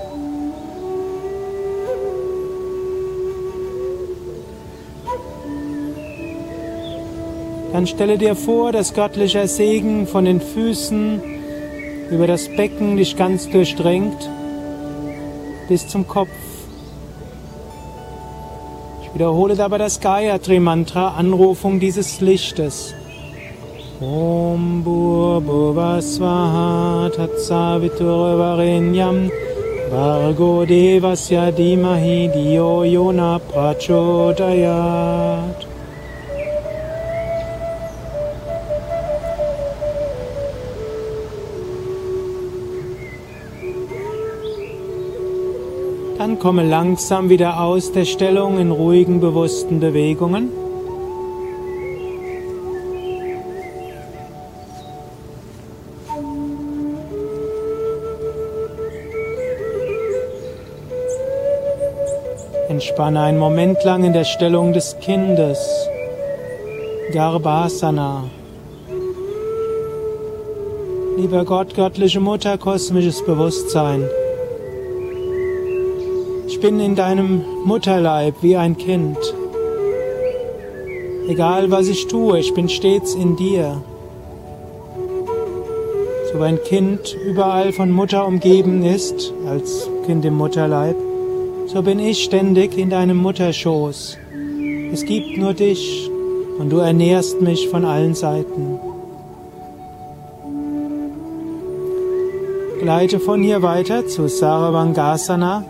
Dann 7.74 7.88
stelle 7.88 8.18
dir 8.20 8.36
vor, 8.36 8.72
dass 8.72 8.94
göttlicher 8.94 9.48
Segen 9.48 10.06
von 10.06 10.26
den 10.26 10.40
Füßen 10.40 11.20
über 12.12 12.28
das 12.28 12.48
Becken 12.56 12.98
dich 12.98 13.18
ganz 13.18 13.50
durchdrängt 13.50 14.30
bis 15.68 15.88
zum 15.88 16.08
Kopf. 16.08 16.30
Wiederhole 19.14 19.56
dabei 19.56 19.80
das 19.80 20.00
Gayatri 20.00 20.60
Mantra, 20.60 21.16
Anrufung 21.18 21.80
dieses 21.80 22.22
Lichtes. 22.22 22.94
Om 24.00 24.84
Bhur 24.84 26.00
Swaha 26.02 27.10
Tatsavitur 27.10 28.38
Varenyam 28.38 29.32
Vargo 29.90 30.64
Devasya 30.66 31.50
Dimahi 31.52 32.30
Dio 32.34 32.84
Yona 32.84 33.40
Prachodayat 33.40 34.34
komme 46.44 46.64
langsam 46.64 47.30
wieder 47.30 47.62
aus 47.62 47.94
der 47.94 48.04
Stellung 48.04 48.60
in 48.60 48.70
ruhigen, 48.70 49.22
bewussten 49.22 49.80
Bewegungen. 49.80 50.50
Entspanne 62.68 63.22
einen 63.22 63.40
Moment 63.40 63.82
lang 63.86 64.04
in 64.04 64.12
der 64.12 64.26
Stellung 64.26 64.74
des 64.74 64.98
Kindes. 65.00 65.88
Garbhasana. 67.14 68.26
Lieber 71.16 71.46
Gott, 71.46 71.74
göttliche 71.74 72.20
Mutter, 72.20 72.58
kosmisches 72.58 73.24
Bewusstsein 73.24 74.10
bin 76.64 76.80
in 76.80 76.96
deinem 76.96 77.42
Mutterleib 77.66 78.36
wie 78.42 78.56
ein 78.56 78.78
Kind. 78.78 79.18
Egal 81.28 81.72
was 81.72 81.90
ich 81.90 82.08
tue, 82.08 82.40
ich 82.40 82.54
bin 82.54 82.70
stets 82.70 83.16
in 83.16 83.36
dir. 83.36 83.84
So 86.32 86.40
wie 86.40 86.44
ein 86.44 86.64
Kind 86.64 87.18
überall 87.26 87.74
von 87.74 87.92
Mutter 87.92 88.26
umgeben 88.26 88.82
ist, 88.84 89.34
als 89.46 89.90
Kind 90.06 90.24
im 90.24 90.36
Mutterleib, 90.36 90.96
so 91.68 91.82
bin 91.82 92.00
ich 92.00 92.24
ständig 92.24 92.78
in 92.78 92.90
deinem 92.90 93.18
Mutterschoß. 93.18 94.18
Es 94.94 95.06
gibt 95.06 95.38
nur 95.38 95.54
dich 95.54 96.10
und 96.60 96.70
du 96.70 96.78
ernährst 96.78 97.42
mich 97.42 97.68
von 97.68 97.84
allen 97.84 98.16
Seiten. 98.16 98.80
Gleite 102.80 103.20
von 103.20 103.44
hier 103.44 103.62
weiter 103.62 104.08
zu 104.08 104.30
Saravangasana, 104.30 105.66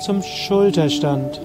zum 0.00 0.22
Schulterstand. 0.22 1.40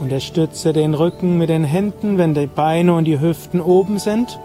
Unterstütze 0.00 0.72
den 0.72 0.94
Rücken 0.94 1.38
mit 1.38 1.48
den 1.48 1.64
Händen, 1.64 2.18
wenn 2.18 2.34
die 2.34 2.46
Beine 2.46 2.94
und 2.94 3.04
die 3.04 3.20
Hüften 3.20 3.60
oben 3.60 3.98
sind. 3.98 4.38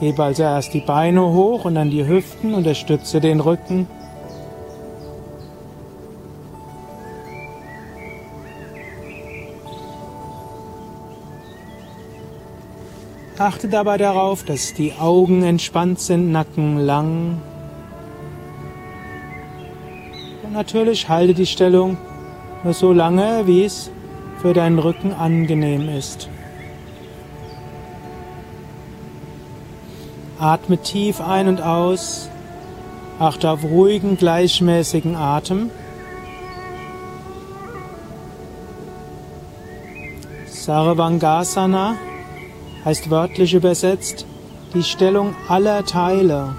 Hebe 0.00 0.22
also 0.22 0.42
erst 0.42 0.74
die 0.74 0.80
Beine 0.80 1.32
hoch 1.32 1.64
und 1.64 1.74
dann 1.74 1.90
die 1.90 2.06
Hüften, 2.06 2.54
unterstütze 2.54 3.20
den 3.20 3.40
Rücken. 3.40 3.86
Achte 13.38 13.68
dabei 13.68 13.98
darauf, 13.98 14.44
dass 14.44 14.72
die 14.72 14.94
Augen 14.94 15.42
entspannt 15.42 16.00
sind, 16.00 16.32
Nacken 16.32 16.78
lang. 16.78 17.38
Und 20.42 20.54
natürlich 20.54 21.10
halte 21.10 21.34
die 21.34 21.44
Stellung 21.44 21.98
nur 22.64 22.72
so 22.72 22.94
lange, 22.94 23.46
wie 23.46 23.64
es 23.64 23.90
für 24.40 24.54
deinen 24.54 24.78
Rücken 24.78 25.12
angenehm 25.12 25.86
ist. 25.90 26.30
Atme 30.38 30.78
tief 30.78 31.20
ein 31.20 31.48
und 31.48 31.60
aus. 31.60 32.30
Achte 33.18 33.50
auf 33.50 33.64
ruhigen, 33.64 34.16
gleichmäßigen 34.16 35.14
Atem. 35.14 35.70
Sarvangasana 40.46 41.96
heißt 42.86 43.10
wörtlich 43.10 43.52
übersetzt 43.52 44.24
die 44.72 44.84
Stellung 44.84 45.34
aller 45.48 45.84
Teile. 45.84 46.54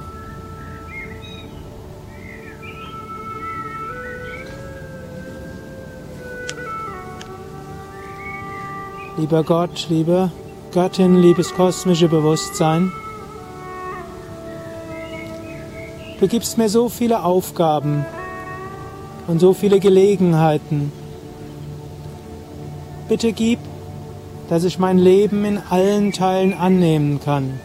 Lieber 9.18 9.44
Gott, 9.44 9.88
liebe 9.90 10.30
Göttin, 10.74 11.22
liebes 11.22 11.54
kosmische 11.56 12.08
Bewusstsein, 12.08 12.92
du 16.20 16.28
gibst 16.28 16.58
mir 16.58 16.70
so 16.70 16.90
viele 16.90 17.24
Aufgaben 17.24 18.06
und 19.28 19.40
so 19.40 19.54
viele 19.54 19.80
Gelegenheiten. 19.80 20.92
Bitte 23.08 23.32
gib 23.32 23.60
dass 24.50 24.64
ich 24.64 24.80
mein 24.80 24.98
Leben 24.98 25.44
in 25.46 25.60
allen 25.70 26.14
Teilen 26.14 26.54
annehmen 26.54 27.20
kann. 27.20 27.60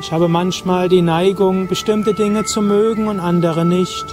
Ich 0.00 0.10
habe 0.10 0.26
manchmal 0.26 0.88
die 0.88 1.00
Neigung, 1.00 1.68
bestimmte 1.68 2.12
Dinge 2.12 2.44
zu 2.44 2.60
mögen 2.60 3.06
und 3.06 3.20
andere 3.20 3.64
nicht, 3.64 4.04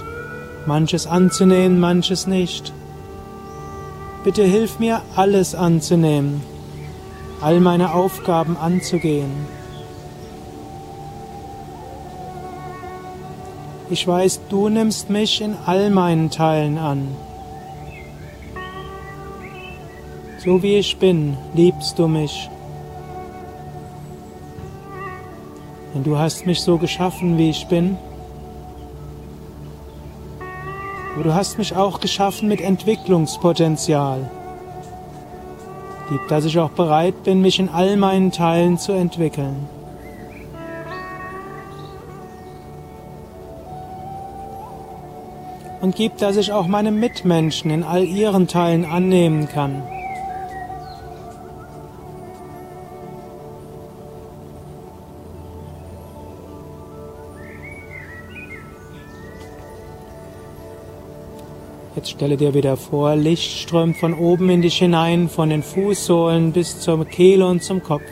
manches 0.64 1.06
anzunehmen, 1.08 1.80
manches 1.80 2.28
nicht. 2.28 2.72
Bitte 4.22 4.44
hilf 4.44 4.78
mir, 4.78 5.02
alles 5.16 5.54
anzunehmen, 5.54 6.42
all 7.40 7.58
meine 7.58 7.92
Aufgaben 7.92 8.56
anzugehen. 8.56 9.32
Ich 13.90 14.06
weiß, 14.06 14.42
du 14.48 14.68
nimmst 14.68 15.10
mich 15.10 15.40
in 15.40 15.56
all 15.66 15.90
meinen 15.90 16.30
Teilen 16.30 16.78
an. 16.78 17.08
So 20.42 20.62
wie 20.62 20.76
ich 20.76 20.96
bin, 20.96 21.36
liebst 21.52 21.98
du 21.98 22.08
mich. 22.08 22.48
Denn 25.94 26.02
du 26.02 26.16
hast 26.16 26.46
mich 26.46 26.62
so 26.62 26.78
geschaffen, 26.78 27.36
wie 27.36 27.50
ich 27.50 27.66
bin. 27.66 27.98
Aber 31.14 31.24
du 31.24 31.34
hast 31.34 31.58
mich 31.58 31.76
auch 31.76 32.00
geschaffen 32.00 32.48
mit 32.48 32.62
Entwicklungspotenzial. 32.62 34.30
Lieb, 36.08 36.20
dass 36.30 36.46
ich 36.46 36.58
auch 36.58 36.70
bereit 36.70 37.22
bin, 37.22 37.42
mich 37.42 37.58
in 37.58 37.68
all 37.68 37.98
meinen 37.98 38.32
Teilen 38.32 38.78
zu 38.78 38.92
entwickeln. 38.92 39.68
Und 45.82 45.94
gib, 45.96 46.16
dass 46.16 46.36
ich 46.36 46.50
auch 46.50 46.66
meine 46.66 46.92
Mitmenschen 46.92 47.70
in 47.70 47.84
all 47.84 48.04
ihren 48.04 48.48
Teilen 48.48 48.86
annehmen 48.86 49.46
kann. 49.46 49.82
Jetzt 62.00 62.12
stelle 62.12 62.38
dir 62.38 62.54
wieder 62.54 62.78
vor, 62.78 63.14
Licht 63.14 63.58
strömt 63.58 63.98
von 63.98 64.14
oben 64.14 64.48
in 64.48 64.62
dich 64.62 64.78
hinein, 64.78 65.28
von 65.28 65.50
den 65.50 65.62
Fußsohlen 65.62 66.50
bis 66.50 66.80
zur 66.80 67.04
Kehle 67.04 67.46
und 67.46 67.62
zum 67.62 67.82
Kopf. 67.82 68.10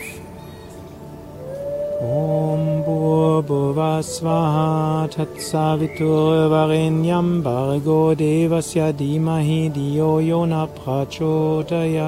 Om 2.03 2.85
Bhurbuva 2.85 4.03
Svaha 4.03 5.09
Tatsavitur 5.09 6.51
Varenyam 6.51 7.43
Bargo 7.43 8.15
Devasya 8.15 8.93
Dimahi 8.93 9.71
Dio 9.71 10.21
Yona 10.21 10.67
Prachodayat 10.67 11.99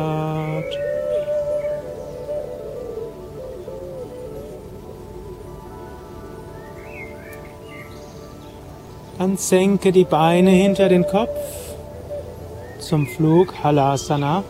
Dann 9.17 9.39
senke 9.39 9.93
die 9.93 10.05
Beine 10.05 10.51
hinter 10.51 10.91
den 10.91 11.07
Kopf 11.07 11.60
zum 12.91 13.07
Flug 13.07 13.55
Halasana 13.63 14.43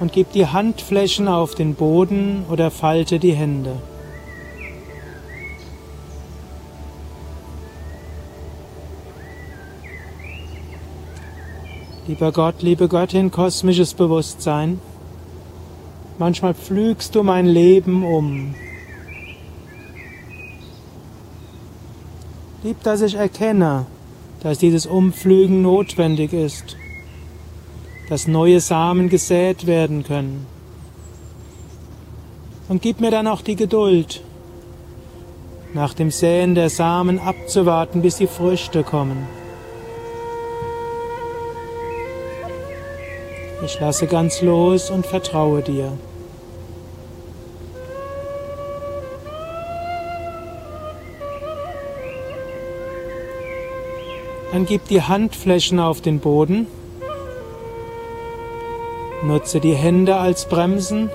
und 0.00 0.12
gib 0.12 0.32
die 0.32 0.48
Handflächen 0.48 1.28
auf 1.28 1.54
den 1.54 1.76
Boden 1.76 2.44
oder 2.50 2.72
falte 2.72 3.20
die 3.20 3.34
Hände. 3.34 3.76
Lieber 12.08 12.32
Gott, 12.32 12.62
liebe 12.62 12.88
Göttin, 12.88 13.30
kosmisches 13.30 13.94
Bewusstsein, 13.94 14.80
Manchmal 16.18 16.54
pflügst 16.54 17.14
du 17.14 17.22
mein 17.22 17.46
Leben 17.46 18.04
um. 18.04 18.54
Lieb, 22.64 22.82
dass 22.82 23.02
ich 23.02 23.14
erkenne, 23.14 23.86
dass 24.42 24.58
dieses 24.58 24.86
Umpflügen 24.86 25.62
notwendig 25.62 26.32
ist, 26.32 26.76
dass 28.08 28.26
neue 28.26 28.60
Samen 28.60 29.08
gesät 29.08 29.66
werden 29.66 30.02
können. 30.02 30.46
Und 32.68 32.82
gib 32.82 33.00
mir 33.00 33.10
dann 33.10 33.26
auch 33.26 33.42
die 33.42 33.56
Geduld, 33.56 34.22
nach 35.74 35.94
dem 35.94 36.10
Säen 36.10 36.54
der 36.54 36.70
Samen 36.70 37.18
abzuwarten, 37.18 38.02
bis 38.02 38.16
die 38.16 38.26
Früchte 38.26 38.82
kommen. 38.82 39.26
Ich 43.64 43.78
lasse 43.78 44.06
ganz 44.06 44.40
los 44.40 44.90
und 44.90 45.06
vertraue 45.06 45.62
dir. 45.62 45.92
Dann 54.52 54.66
gib 54.66 54.86
die 54.88 55.02
Handflächen 55.02 55.78
auf 55.78 56.00
den 56.00 56.18
Boden. 56.18 56.66
Nutze 59.22 59.60
die 59.60 59.74
Hände 59.74 60.16
als 60.16 60.46
Bremsen 60.46 61.08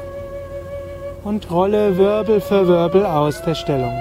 und 1.24 1.52
rolle 1.52 1.98
Wirbel 1.98 2.40
für 2.40 2.68
Wirbel 2.68 3.06
aus 3.06 3.42
der 3.42 3.56
Stellung. 3.56 3.94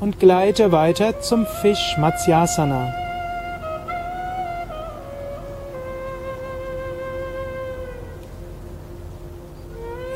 Und 0.00 0.18
gleite 0.18 0.72
weiter 0.72 1.20
zum 1.20 1.44
Fisch 1.44 1.96
Matsyasana. 1.98 2.94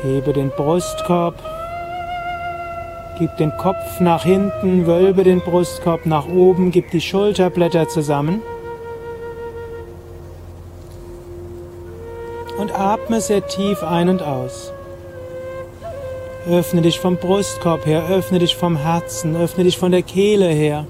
Hebe 0.01 0.33
den 0.33 0.49
Brustkorb 0.49 1.52
Gib 3.19 3.37
den 3.37 3.55
Kopf 3.57 3.99
nach 3.99 4.23
hinten, 4.23 4.87
wölbe 4.87 5.23
den 5.23 5.39
Brustkorb 5.39 6.07
nach 6.07 6.27
oben, 6.27 6.71
gib 6.71 6.89
die 6.89 7.01
Schulterblätter 7.01 7.87
zusammen. 7.87 8.41
Und 12.57 12.71
atme 12.71 13.21
sehr 13.21 13.45
tief 13.45 13.83
ein 13.83 14.09
und 14.09 14.23
aus. 14.23 14.73
Öffne 16.49 16.81
dich 16.81 16.99
vom 16.99 17.17
Brustkorb 17.17 17.85
her, 17.85 18.03
öffne 18.09 18.39
dich 18.39 18.55
vom 18.55 18.77
Herzen, 18.77 19.35
öffne 19.35 19.63
dich 19.63 19.77
von 19.77 19.91
der 19.91 20.01
Kehle 20.01 20.47
her. 20.47 20.85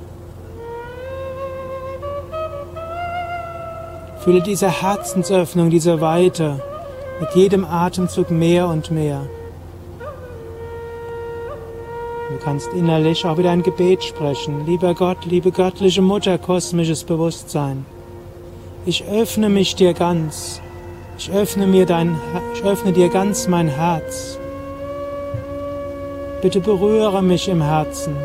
Fühle 4.20 4.42
diese 4.42 4.82
Herzensöffnung, 4.82 5.70
diese 5.70 6.00
Weite, 6.00 6.62
mit 7.20 7.36
jedem 7.36 7.66
Atemzug 7.66 8.32
mehr 8.32 8.68
und 8.68 8.90
mehr. 8.90 9.22
Kannst 12.44 12.74
innerlich 12.74 13.26
auch 13.26 13.38
wieder 13.38 13.52
ein 13.52 13.64
Gebet 13.64 14.04
sprechen. 14.04 14.66
Lieber 14.66 14.94
Gott, 14.94 15.26
liebe 15.26 15.52
göttliche 15.52 16.02
Mutter, 16.02 16.38
kosmisches 16.38 17.04
Bewusstsein. 17.04 17.86
Ich 18.86 19.06
öffne 19.06 19.50
mich 19.50 19.76
dir 19.76 19.94
ganz. 19.94 20.62
Ich 21.18 21.32
öffne 21.32 21.68
mir 21.68 21.86
dein, 21.86 22.20
ich 22.54 22.64
öffne 22.64 22.92
dir 22.92 23.10
ganz 23.10 23.48
mein 23.48 23.70
Herz. 23.70 24.38
Bitte 26.42 26.60
berühre 26.60 27.24
mich 27.24 27.48
im 27.48 27.62
Herzen. 27.62 28.16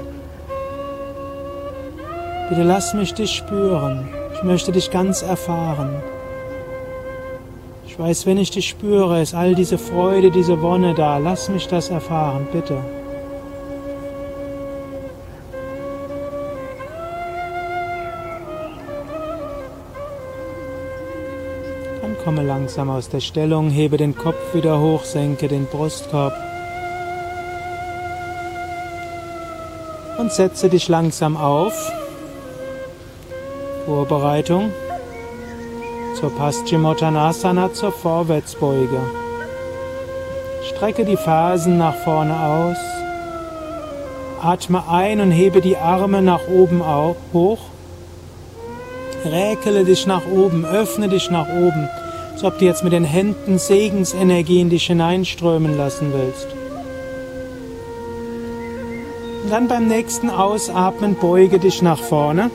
Bitte 2.48 2.62
lass 2.64 2.94
mich 2.94 3.14
dich 3.14 3.30
spüren. 3.30 4.08
Ich 4.34 4.42
möchte 4.42 4.72
dich 4.72 4.90
ganz 4.90 5.22
erfahren. 5.22 6.02
Ich 7.86 7.96
weiß, 7.98 8.26
wenn 8.26 8.38
ich 8.38 8.50
dich 8.50 8.68
spüre, 8.68 9.22
ist 9.22 9.34
all 9.34 9.54
diese 9.54 9.78
Freude, 9.78 10.30
diese 10.30 10.60
Wonne 10.60 10.94
da. 10.94 11.18
Lass 11.18 11.48
mich 11.48 11.68
das 11.68 11.90
erfahren, 11.90 12.48
bitte. 12.52 12.78
Komme 22.28 22.42
langsam 22.42 22.90
aus 22.90 23.08
der 23.08 23.20
Stellung, 23.20 23.70
hebe 23.70 23.96
den 23.96 24.14
Kopf 24.14 24.52
wieder 24.52 24.78
hoch, 24.78 25.04
senke 25.04 25.48
den 25.48 25.64
Brustkorb 25.64 26.34
und 30.18 30.30
setze 30.30 30.68
dich 30.68 30.88
langsam 30.88 31.38
auf. 31.38 31.72
Vorbereitung 33.86 34.70
zur 36.20 36.28
Paschimottanasana, 36.36 37.72
zur 37.72 37.92
Vorwärtsbeuge. 37.92 39.00
Strecke 40.68 41.06
die 41.06 41.16
Fersen 41.16 41.78
nach 41.78 41.94
vorne 41.94 42.38
aus. 42.38 42.76
Atme 44.42 44.86
ein 44.86 45.22
und 45.22 45.30
hebe 45.30 45.62
die 45.62 45.78
Arme 45.78 46.20
nach 46.20 46.46
oben 46.46 46.82
hoch. 47.32 47.60
Räkele 49.24 49.84
dich 49.84 50.06
nach 50.06 50.26
oben, 50.30 50.66
öffne 50.66 51.08
dich 51.08 51.30
nach 51.30 51.48
oben 51.48 51.88
als 52.38 52.44
ob 52.44 52.60
du 52.60 52.66
jetzt 52.66 52.84
mit 52.84 52.92
den 52.92 53.02
Händen 53.02 53.58
Segensenergie 53.58 54.60
in 54.60 54.70
dich 54.70 54.86
hineinströmen 54.86 55.76
lassen 55.76 56.12
willst. 56.12 56.46
Und 59.42 59.50
dann 59.50 59.66
beim 59.66 59.88
nächsten 59.88 60.30
Ausatmen 60.30 61.16
beuge 61.16 61.58
dich 61.58 61.82
nach 61.82 61.98
vorne. 61.98 62.52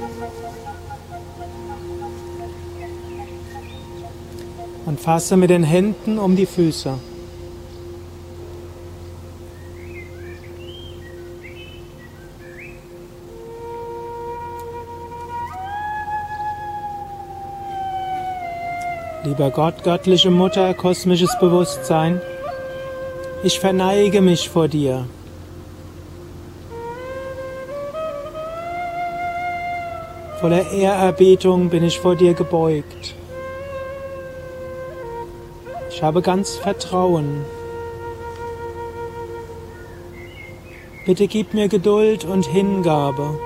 Und 4.85 5.01
fasse 5.01 5.35
mit 5.35 5.49
den 5.49 5.63
Händen 5.63 6.17
um 6.17 6.37
die 6.37 6.45
Füße. 6.45 6.93
Lieber 19.35 19.49
Gott, 19.49 19.83
göttliche 19.83 20.29
Mutter, 20.29 20.75
kosmisches 20.75 21.35
Bewusstsein, 21.39 22.21
ich 23.41 23.59
verneige 23.59 24.21
mich 24.21 24.47
vor 24.47 24.67
dir. 24.67 25.07
Voller 30.39 30.71
Ehrerbietung 30.71 31.71
bin 31.71 31.83
ich 31.83 31.99
vor 31.99 32.15
dir 32.15 32.35
gebeugt. 32.35 33.15
Ich 35.89 36.03
habe 36.03 36.21
ganz 36.21 36.57
Vertrauen. 36.57 37.43
Bitte 41.07 41.25
gib 41.25 41.55
mir 41.55 41.69
Geduld 41.69 42.23
und 42.23 42.45
Hingabe. 42.45 43.39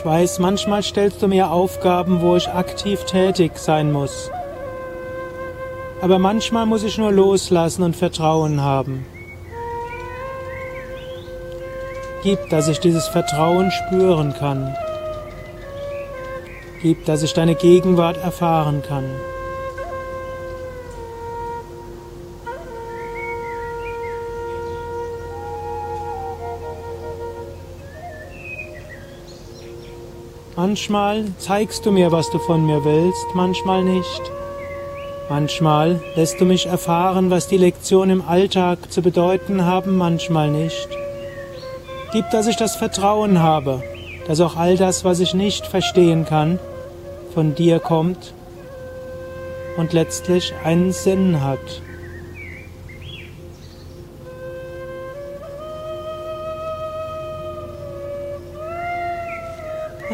Ich 0.00 0.06
weiß, 0.06 0.38
manchmal 0.38 0.82
stellst 0.82 1.20
du 1.20 1.28
mir 1.28 1.50
Aufgaben, 1.50 2.22
wo 2.22 2.34
ich 2.34 2.48
aktiv 2.48 3.04
tätig 3.04 3.58
sein 3.58 3.92
muss. 3.92 4.30
Aber 6.00 6.18
manchmal 6.18 6.64
muss 6.64 6.84
ich 6.84 6.96
nur 6.96 7.12
loslassen 7.12 7.82
und 7.82 7.94
Vertrauen 7.94 8.62
haben. 8.62 9.04
Gib, 12.22 12.48
dass 12.48 12.68
ich 12.68 12.80
dieses 12.80 13.08
Vertrauen 13.08 13.70
spüren 13.70 14.32
kann. 14.32 14.74
Gib, 16.80 17.04
dass 17.04 17.22
ich 17.22 17.34
deine 17.34 17.54
Gegenwart 17.54 18.16
erfahren 18.16 18.82
kann. 18.82 19.04
Manchmal 30.62 31.24
zeigst 31.38 31.86
du 31.86 31.90
mir, 31.90 32.12
was 32.12 32.28
du 32.30 32.38
von 32.38 32.66
mir 32.66 32.84
willst, 32.84 33.34
manchmal 33.34 33.82
nicht. 33.82 34.20
Manchmal 35.30 36.02
lässt 36.16 36.38
du 36.38 36.44
mich 36.44 36.66
erfahren, 36.66 37.30
was 37.30 37.48
die 37.48 37.56
Lektionen 37.56 38.20
im 38.20 38.28
Alltag 38.28 38.92
zu 38.92 39.00
bedeuten 39.00 39.64
haben, 39.64 39.96
manchmal 39.96 40.50
nicht. 40.50 40.86
Gib, 42.12 42.28
dass 42.30 42.46
ich 42.46 42.56
das 42.56 42.76
Vertrauen 42.76 43.40
habe, 43.40 43.82
dass 44.26 44.42
auch 44.42 44.56
all 44.56 44.76
das, 44.76 45.02
was 45.02 45.20
ich 45.20 45.32
nicht 45.32 45.66
verstehen 45.66 46.26
kann, 46.26 46.58
von 47.32 47.54
dir 47.54 47.78
kommt 47.78 48.34
und 49.78 49.94
letztlich 49.94 50.52
einen 50.62 50.92
Sinn 50.92 51.42
hat. 51.42 51.80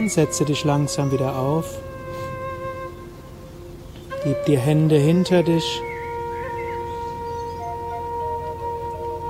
Dann 0.06 0.10
setze 0.12 0.44
dich 0.44 0.62
langsam 0.62 1.10
wieder 1.10 1.36
auf. 1.36 1.80
Gib 4.22 4.44
die 4.44 4.56
Hände 4.56 4.96
hinter 4.96 5.42
dich 5.42 5.80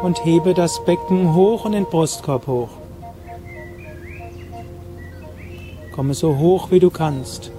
und 0.03 0.23
hebe 0.23 0.53
das 0.53 0.85
Becken 0.85 1.35
hoch 1.35 1.65
und 1.65 1.73
den 1.73 1.87
Brustkorb 1.87 2.47
hoch. 2.47 2.69
Komme 5.93 6.13
so 6.13 6.37
hoch 6.37 6.71
wie 6.71 6.79
du 6.79 6.91
kannst. 6.91 7.51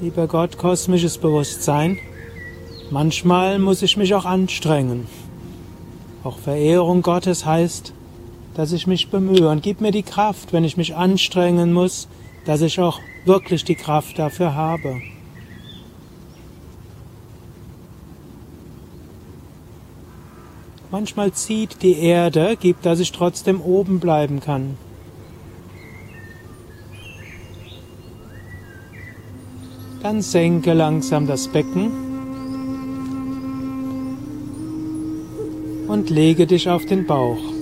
Lieber 0.00 0.28
Gott, 0.28 0.56
kosmisches 0.56 1.18
Bewusstsein, 1.18 1.98
manchmal 2.92 3.58
muss 3.58 3.82
ich 3.82 3.96
mich 3.96 4.14
auch 4.14 4.24
anstrengen. 4.24 5.08
Auch 6.22 6.38
Verehrung 6.38 7.02
Gottes 7.02 7.44
heißt, 7.44 7.92
dass 8.58 8.72
ich 8.72 8.88
mich 8.88 9.08
bemühe 9.08 9.48
und 9.48 9.62
gib 9.62 9.80
mir 9.80 9.92
die 9.92 10.02
Kraft, 10.02 10.52
wenn 10.52 10.64
ich 10.64 10.76
mich 10.76 10.96
anstrengen 10.96 11.72
muss, 11.72 12.08
dass 12.44 12.60
ich 12.60 12.80
auch 12.80 12.98
wirklich 13.24 13.62
die 13.62 13.76
Kraft 13.76 14.18
dafür 14.18 14.56
habe. 14.56 15.00
Manchmal 20.90 21.30
zieht 21.30 21.82
die 21.82 22.00
Erde, 22.00 22.56
gibt, 22.56 22.84
dass 22.84 22.98
ich 22.98 23.12
trotzdem 23.12 23.60
oben 23.60 24.00
bleiben 24.00 24.40
kann. 24.40 24.76
Dann 30.02 30.20
senke 30.20 30.72
langsam 30.72 31.28
das 31.28 31.46
Becken 31.46 31.92
und 35.86 36.10
lege 36.10 36.48
dich 36.48 36.68
auf 36.68 36.84
den 36.86 37.06
Bauch. 37.06 37.57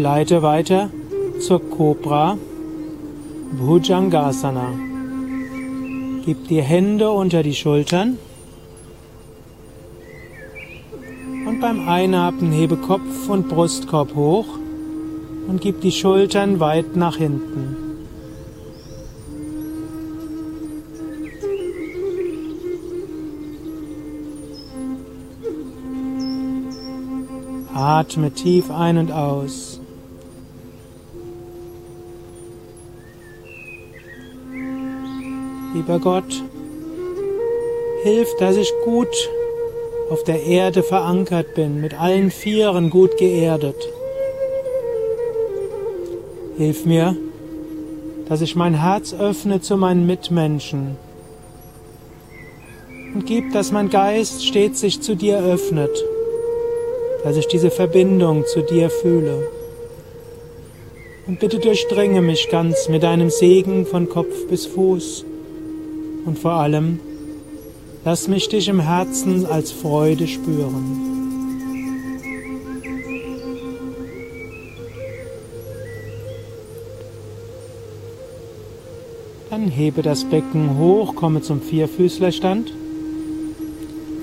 Gleite 0.00 0.40
weiter 0.40 0.88
zur 1.40 1.60
Cobra 1.60 2.38
Bhujangasana. 3.58 4.68
Gib 6.24 6.48
die 6.48 6.62
Hände 6.62 7.10
unter 7.10 7.42
die 7.42 7.54
Schultern. 7.54 8.16
Und 11.46 11.60
beim 11.60 11.86
Einatmen 11.86 12.50
hebe 12.50 12.78
Kopf 12.78 13.28
und 13.28 13.50
Brustkorb 13.50 14.14
hoch 14.14 14.46
und 15.48 15.60
gib 15.60 15.82
die 15.82 15.92
Schultern 15.92 16.60
weit 16.60 16.96
nach 16.96 17.16
hinten. 17.16 17.76
Atme 27.74 28.30
tief 28.30 28.70
ein 28.70 28.96
und 28.96 29.12
aus. 29.12 29.79
Lieber 35.80 35.98
Gott, 35.98 36.42
hilf, 38.02 38.28
dass 38.38 38.58
ich 38.58 38.70
gut 38.84 39.30
auf 40.10 40.24
der 40.24 40.42
Erde 40.42 40.82
verankert 40.82 41.54
bin, 41.54 41.80
mit 41.80 41.98
allen 41.98 42.30
Vieren 42.30 42.90
gut 42.90 43.16
geerdet. 43.16 43.88
Hilf 46.58 46.84
mir, 46.84 47.16
dass 48.28 48.42
ich 48.42 48.56
mein 48.56 48.74
Herz 48.74 49.14
öffne 49.14 49.62
zu 49.62 49.78
meinen 49.78 50.06
Mitmenschen 50.06 50.98
und 53.14 53.24
gib, 53.24 53.50
dass 53.54 53.72
mein 53.72 53.88
Geist 53.88 54.44
stets 54.44 54.80
sich 54.80 55.00
zu 55.00 55.16
dir 55.16 55.38
öffnet, 55.38 56.04
dass 57.24 57.38
ich 57.38 57.46
diese 57.46 57.70
Verbindung 57.70 58.44
zu 58.44 58.60
dir 58.60 58.90
fühle. 58.90 59.48
Und 61.26 61.40
bitte 61.40 61.58
durchdringe 61.58 62.20
mich 62.20 62.50
ganz 62.50 62.90
mit 62.90 63.02
deinem 63.02 63.30
Segen 63.30 63.86
von 63.86 64.10
Kopf 64.10 64.46
bis 64.46 64.66
Fuß 64.66 65.24
und 66.24 66.38
vor 66.38 66.52
allem 66.52 67.00
Lass 68.02 68.28
mich 68.28 68.48
dich 68.48 68.68
im 68.68 68.80
Herzen 68.80 69.44
als 69.44 69.72
Freude 69.72 70.26
spüren. 70.26 71.06
Dann 79.50 79.68
hebe 79.68 80.00
das 80.00 80.24
Becken 80.24 80.78
hoch, 80.78 81.14
komme 81.14 81.42
zum 81.42 81.60
Vierfüßlerstand 81.60 82.72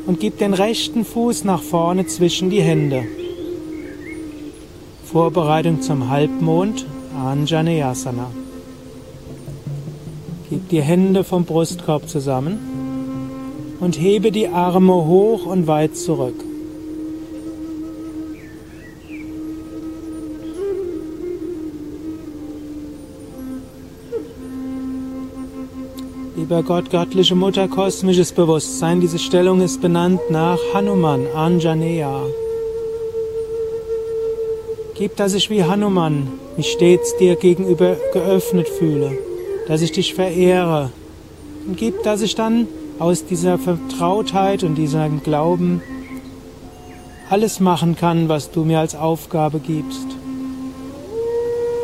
und 0.07 0.19
gib 0.19 0.39
den 0.39 0.55
rechten 0.55 1.05
Fuß 1.05 1.43
nach 1.43 1.61
vorne 1.61 2.07
zwischen 2.07 2.49
die 2.49 2.61
Hände. 2.61 3.03
Vorbereitung 5.05 5.81
zum 5.83 6.09
Halbmond, 6.09 6.87
Anjaneyasana. 7.15 8.31
Gib 10.57 10.69
die 10.69 10.81
Hände 10.81 11.23
vom 11.23 11.45
Brustkorb 11.45 12.09
zusammen 12.09 12.57
und 13.79 13.99
hebe 13.99 14.31
die 14.31 14.47
Arme 14.47 14.95
hoch 14.95 15.45
und 15.45 15.67
weit 15.67 15.95
zurück. 15.95 16.33
Lieber 26.35 26.63
Gott, 26.63 26.89
göttliche 26.89 27.35
Mutter, 27.35 27.67
kosmisches 27.67 28.31
Bewusstsein, 28.31 28.99
diese 28.99 29.19
Stellung 29.19 29.61
ist 29.61 29.79
benannt 29.79 30.21
nach 30.31 30.57
Hanuman, 30.73 31.27
Anjaneya. 31.35 32.23
Gib, 34.95 35.15
dass 35.17 35.35
ich 35.35 35.51
wie 35.51 35.63
Hanuman 35.63 36.27
mich 36.57 36.71
stets 36.71 37.15
dir 37.17 37.35
gegenüber 37.35 37.95
geöffnet 38.11 38.67
fühle, 38.67 39.19
dass 39.67 39.81
ich 39.81 39.91
dich 39.91 40.13
verehre 40.13 40.91
und 41.67 41.77
gib, 41.77 42.03
dass 42.03 42.21
ich 42.21 42.35
dann 42.35 42.67
aus 42.99 43.25
dieser 43.25 43.57
Vertrautheit 43.57 44.63
und 44.63 44.75
diesem 44.75 45.21
Glauben 45.21 45.81
alles 47.29 47.59
machen 47.59 47.95
kann, 47.95 48.29
was 48.29 48.51
du 48.51 48.63
mir 48.63 48.79
als 48.79 48.95
Aufgabe 48.95 49.59
gibst. 49.59 50.07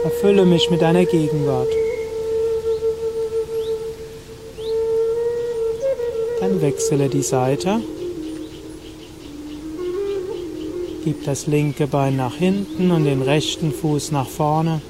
Erfülle 0.03 0.45
mich 0.45 0.69
mit 0.69 0.81
deiner 0.81 1.05
Gegenwart. 1.05 1.67
Dann 6.39 6.61
wechsle 6.61 7.09
die 7.09 7.21
Seite. 7.21 7.81
Gib 11.03 11.25
das 11.25 11.47
linke 11.47 11.87
Bein 11.87 12.15
nach 12.15 12.35
hinten 12.35 12.91
und 12.91 13.03
den 13.03 13.21
rechten 13.21 13.73
Fuß 13.73 14.11
nach 14.11 14.27
vorne. 14.27 14.81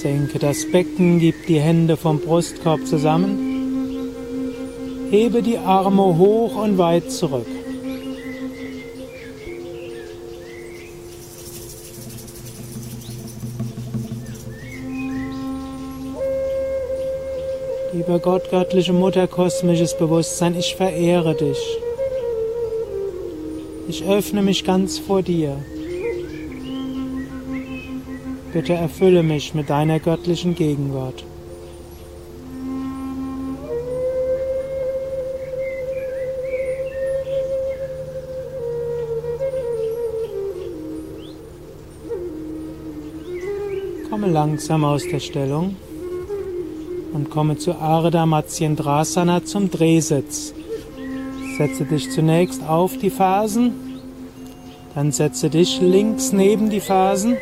Senke 0.00 0.38
das 0.38 0.64
Becken, 0.70 1.18
gib 1.18 1.46
die 1.46 1.60
Hände 1.60 1.98
vom 1.98 2.20
Brustkorb 2.20 2.86
zusammen. 2.86 4.08
Hebe 5.10 5.42
die 5.42 5.58
Arme 5.58 6.16
hoch 6.16 6.56
und 6.56 6.78
weit 6.78 7.12
zurück. 7.12 7.44
Lieber 17.92 18.18
Gott, 18.20 18.50
göttliche 18.50 18.94
Mutter, 18.94 19.26
kosmisches 19.26 19.98
Bewusstsein, 19.98 20.56
ich 20.56 20.76
verehre 20.76 21.34
dich. 21.34 21.58
Ich 23.86 24.02
öffne 24.04 24.40
mich 24.40 24.64
ganz 24.64 24.98
vor 24.98 25.20
dir. 25.20 25.58
Bitte 28.52 28.72
erfülle 28.72 29.22
mich 29.22 29.54
mit 29.54 29.70
deiner 29.70 30.00
göttlichen 30.00 30.56
Gegenwart. 30.56 31.24
Komme 44.10 44.26
langsam 44.26 44.84
aus 44.84 45.04
der 45.08 45.20
Stellung 45.20 45.76
und 47.12 47.30
komme 47.30 47.56
zu 47.56 47.76
Ardha 47.76 48.26
Matsyendrasana 48.26 49.44
zum 49.44 49.70
Drehsitz. 49.70 50.52
Setze 51.56 51.84
dich 51.84 52.10
zunächst 52.10 52.66
auf 52.66 52.98
die 52.98 53.10
Fasen, 53.10 53.74
dann 54.96 55.12
setze 55.12 55.50
dich 55.50 55.80
links 55.80 56.32
neben 56.32 56.68
die 56.68 56.80
Fasen 56.80 57.36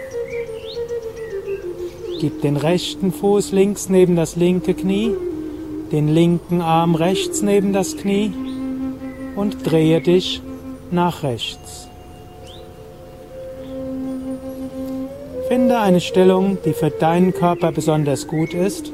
Gib 2.20 2.42
den 2.42 2.56
rechten 2.56 3.12
Fuß 3.12 3.52
links 3.52 3.88
neben 3.88 4.16
das 4.16 4.34
linke 4.34 4.74
Knie, 4.74 5.12
den 5.92 6.08
linken 6.08 6.60
Arm 6.60 6.96
rechts 6.96 7.42
neben 7.42 7.72
das 7.72 7.96
Knie 7.96 8.32
und 9.36 9.58
drehe 9.64 10.00
dich 10.00 10.42
nach 10.90 11.22
rechts. 11.22 11.88
Finde 15.48 15.78
eine 15.78 16.00
Stellung, 16.00 16.58
die 16.64 16.72
für 16.72 16.90
deinen 16.90 17.32
Körper 17.32 17.70
besonders 17.70 18.26
gut 18.26 18.52
ist. 18.52 18.92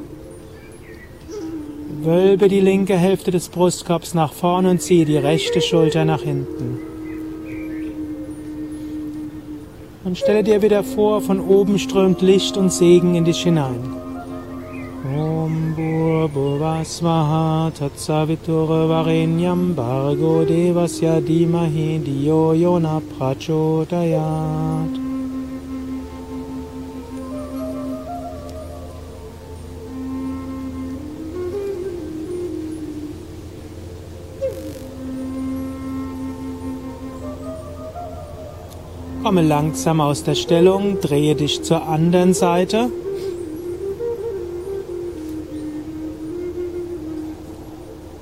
Wölbe 2.01 2.47
die 2.47 2.61
linke 2.61 2.95
Hälfte 2.95 3.31
des 3.31 3.49
Brustkorbs 3.49 4.13
nach 4.13 4.33
vorne 4.33 4.69
und 4.69 4.81
ziehe 4.81 5.05
die 5.05 5.17
rechte 5.17 5.61
Schulter 5.61 6.05
nach 6.05 6.21
hinten. 6.21 6.94
Und 10.15 10.19
stelle 10.21 10.43
dir 10.43 10.61
wieder 10.61 10.81
vor, 10.81 11.19
von 11.19 11.41
oben 11.41 11.77
strömt 11.77 12.21
Licht 12.21 12.55
und 12.55 12.71
Segen 12.71 13.15
in 13.15 13.25
dich 13.25 13.43
hinein. 13.43 13.83
Om 15.13 15.75
Bhurбhuvasvaha 15.75 17.71
Tatsaviturvarenyam 17.77 19.75
Bhargo 19.75 20.45
Devasya 20.45 21.19
Dhimahi 21.19 21.99
Diyo 21.99 22.53
Yona 22.53 23.01
Prachodayat 23.17 25.04
Komme 39.25 39.41
langsam 39.41 40.01
aus 40.01 40.23
der 40.23 40.35
Stellung, 40.35 40.99
drehe 41.01 41.33
dich 41.33 41.63
zur 41.63 41.87
anderen 41.87 42.35
Seite. 42.35 42.91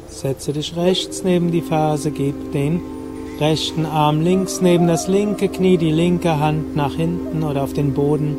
Setze 0.07 0.53
dich 0.53 0.77
rechts 0.77 1.25
neben 1.25 1.51
die 1.51 1.59
Ferse, 1.59 2.09
gib 2.09 2.53
den 2.53 2.79
rechten 3.37 3.85
Arm 3.85 4.21
links 4.21 4.61
neben 4.61 4.87
das 4.87 5.09
linke 5.09 5.49
Knie, 5.49 5.75
die 5.75 5.91
linke 5.91 6.39
Hand 6.39 6.73
nach 6.77 6.93
hinten 6.93 7.43
oder 7.43 7.63
auf 7.63 7.73
den 7.73 7.93
Boden. 7.93 8.37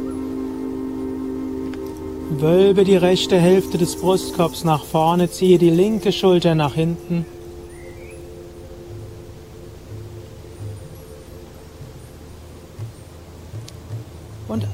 Wölbe 2.30 2.84
die 2.84 2.96
rechte 2.96 3.36
Hälfte 3.36 3.76
des 3.76 3.96
Brustkorbs 3.96 4.64
nach 4.64 4.84
vorne, 4.84 5.30
ziehe 5.30 5.58
die 5.58 5.68
linke 5.68 6.12
Schulter 6.12 6.54
nach 6.54 6.72
hinten. 6.72 7.26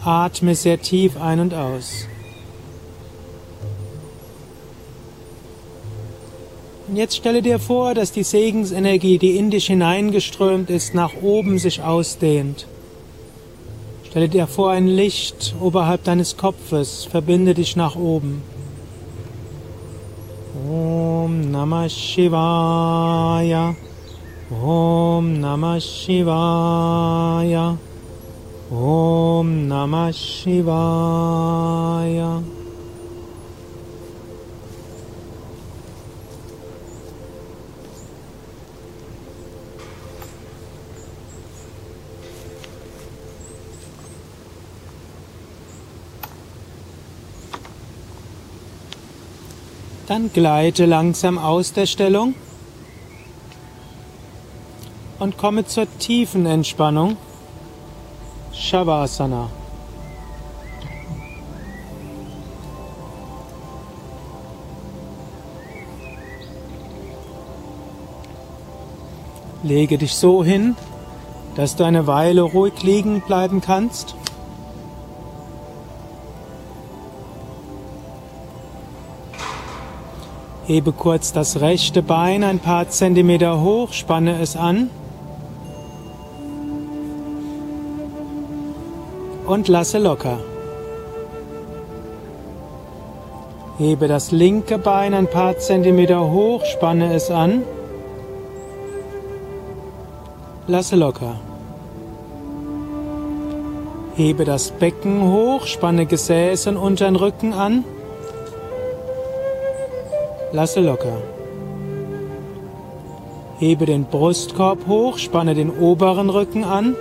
Atme 0.05 0.55
sehr 0.55 0.81
tief 0.81 1.21
ein 1.21 1.41
und 1.41 1.55
aus. 1.55 2.07
Und 6.89 6.97
jetzt 6.97 7.17
stelle 7.17 7.41
dir 7.41 7.61
vor, 7.61 7.95
dass 7.95 8.11
die 8.11 8.25
Segensenergie, 8.25 9.19
die 9.19 9.37
in 9.37 9.51
dich 9.51 9.67
hineingeströmt 9.67 10.71
ist, 10.71 10.93
nach 10.93 11.13
oben 11.23 11.59
sich 11.59 11.83
ausdehnt. 11.83 12.67
Stelle 14.09 14.29
dir 14.29 14.49
vor, 14.49 14.73
ein 14.73 14.89
Licht 14.89 15.55
oberhalb 15.61 16.03
deines 16.03 16.37
Kopfes, 16.37 17.05
verbinde 17.05 17.55
dich 17.55 17.77
nach 17.77 17.95
oben. 17.95 18.43
Om 20.69 21.53
Namah 21.53 21.89
Shivaya. 21.89 23.77
Om 24.51 25.41
Namah 25.41 25.81
Shivaya. 25.81 27.79
Om 28.71 29.67
Namah 29.67 30.13
Shivaya. 30.13 30.71
Dann 50.07 50.33
gleite 50.33 50.87
langsam 50.87 51.39
aus 51.39 51.73
der 51.73 51.87
Stellung 51.87 52.35
und 55.19 55.37
komme 55.39 55.67
zur 55.67 55.87
tiefen 55.99 56.47
Entspannung. 56.47 57.17
Shavasana. 58.61 59.49
Lege 69.63 69.97
dich 69.97 70.15
so 70.15 70.45
hin, 70.45 70.77
dass 71.55 71.77
du 71.77 71.85
eine 71.85 72.07
Weile 72.07 72.43
ruhig 72.43 72.83
liegen 72.83 73.23
bleiben 73.23 73.63
kannst. 73.63 74.15
Hebe 80.67 80.93
kurz 80.93 81.33
das 81.33 81.61
rechte 81.61 82.03
Bein 82.03 82.45
ein 82.45 82.59
paar 82.59 82.89
Zentimeter 82.91 83.61
hoch, 83.61 83.93
spanne 83.93 84.41
es 84.41 84.55
an. 84.55 84.91
Und 89.51 89.67
lasse 89.67 89.99
locker. 89.99 90.39
Hebe 93.79 94.07
das 94.07 94.31
linke 94.31 94.79
Bein 94.79 95.13
ein 95.13 95.27
paar 95.27 95.59
Zentimeter 95.59 96.31
hoch, 96.31 96.65
spanne 96.65 97.15
es 97.15 97.31
an. 97.31 97.63
Lasse 100.69 100.95
locker. 100.95 101.35
Hebe 104.15 104.45
das 104.45 104.71
Becken 104.71 105.33
hoch, 105.33 105.67
spanne 105.67 106.07
Gesäß 106.07 106.69
und 106.69 106.77
unteren 106.77 107.17
Rücken 107.17 107.53
an. 107.53 107.85
Lasse 110.53 110.81
locker. 110.81 111.17
Hebe 113.59 113.85
den 113.87 114.05
Brustkorb 114.05 114.87
hoch, 114.87 115.19
spanne 115.19 115.55
den 115.55 115.71
oberen 115.71 116.31
Rücken 116.31 116.63
an. 116.63 116.95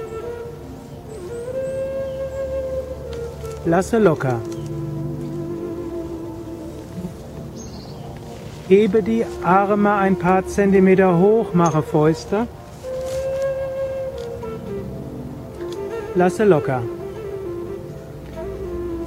Lasse 3.65 3.99
locker. 3.99 4.39
Hebe 8.69 9.03
die 9.03 9.25
Arme 9.43 9.93
ein 9.95 10.15
paar 10.15 10.47
Zentimeter 10.47 11.19
hoch, 11.19 11.53
mache 11.53 11.81
Fäuste. 11.81 12.47
Lasse 16.15 16.45
locker. 16.45 16.81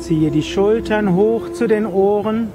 Ziehe 0.00 0.30
die 0.30 0.42
Schultern 0.42 1.14
hoch 1.14 1.52
zu 1.54 1.66
den 1.66 1.86
Ohren. 1.86 2.52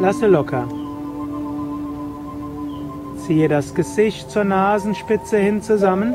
Lasse 0.00 0.26
locker. 0.26 0.68
Ziehe 3.16 3.48
das 3.48 3.74
Gesicht 3.74 4.30
zur 4.30 4.44
Nasenspitze 4.44 5.38
hin 5.38 5.62
zusammen. 5.62 6.14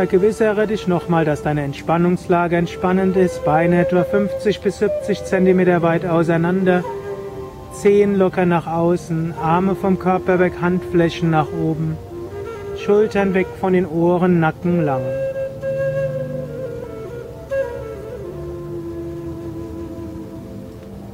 Vergewissere 0.00 0.66
dich 0.66 0.88
nochmal, 0.88 1.26
dass 1.26 1.42
deine 1.42 1.62
Entspannungslage 1.62 2.56
entspannend 2.56 3.18
ist, 3.18 3.44
Beine 3.44 3.82
etwa 3.82 4.02
50 4.02 4.62
bis 4.62 4.78
70 4.78 5.26
cm 5.26 5.82
weit 5.82 6.06
auseinander, 6.06 6.82
Zehen 7.74 8.16
locker 8.16 8.46
nach 8.46 8.66
außen, 8.66 9.34
Arme 9.38 9.74
vom 9.74 9.98
Körper 9.98 10.38
weg, 10.38 10.54
Handflächen 10.62 11.28
nach 11.28 11.48
oben, 11.52 11.98
Schultern 12.82 13.34
weg 13.34 13.46
von 13.60 13.74
den 13.74 13.84
Ohren, 13.84 14.40
Nacken 14.40 14.82
lang. 14.82 15.02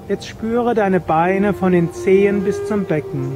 Jetzt 0.08 0.28
spüre 0.28 0.74
deine 0.74 1.00
Beine 1.00 1.54
von 1.54 1.72
den 1.72 1.92
Zehen 1.92 2.44
bis 2.44 2.64
zum 2.66 2.84
Becken. 2.84 3.32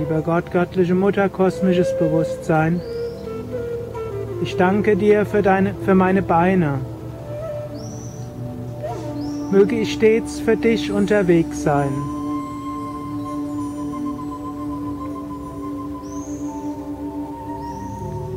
Lieber 0.00 0.22
Gott, 0.22 0.50
göttliche 0.50 0.94
Mutter, 0.94 1.28
kosmisches 1.28 1.94
Bewusstsein, 1.98 2.80
ich 4.42 4.56
danke 4.56 4.96
dir 4.96 5.26
für, 5.26 5.42
deine, 5.42 5.74
für 5.84 5.94
meine 5.94 6.22
Beine. 6.22 6.78
Möge 9.50 9.76
ich 9.76 9.92
stets 9.92 10.40
für 10.40 10.56
dich 10.56 10.90
unterwegs 10.90 11.62
sein. 11.62 11.90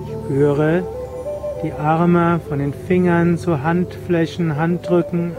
Ich 0.05 0.26
spüre 0.26 0.84
die 1.64 1.72
Arme 1.72 2.41
von 2.49 2.59
den 2.59 2.74
Fingern 2.74 3.38
zu 3.38 3.64
Handflächen, 3.64 4.57
Handrücken, 4.57 5.32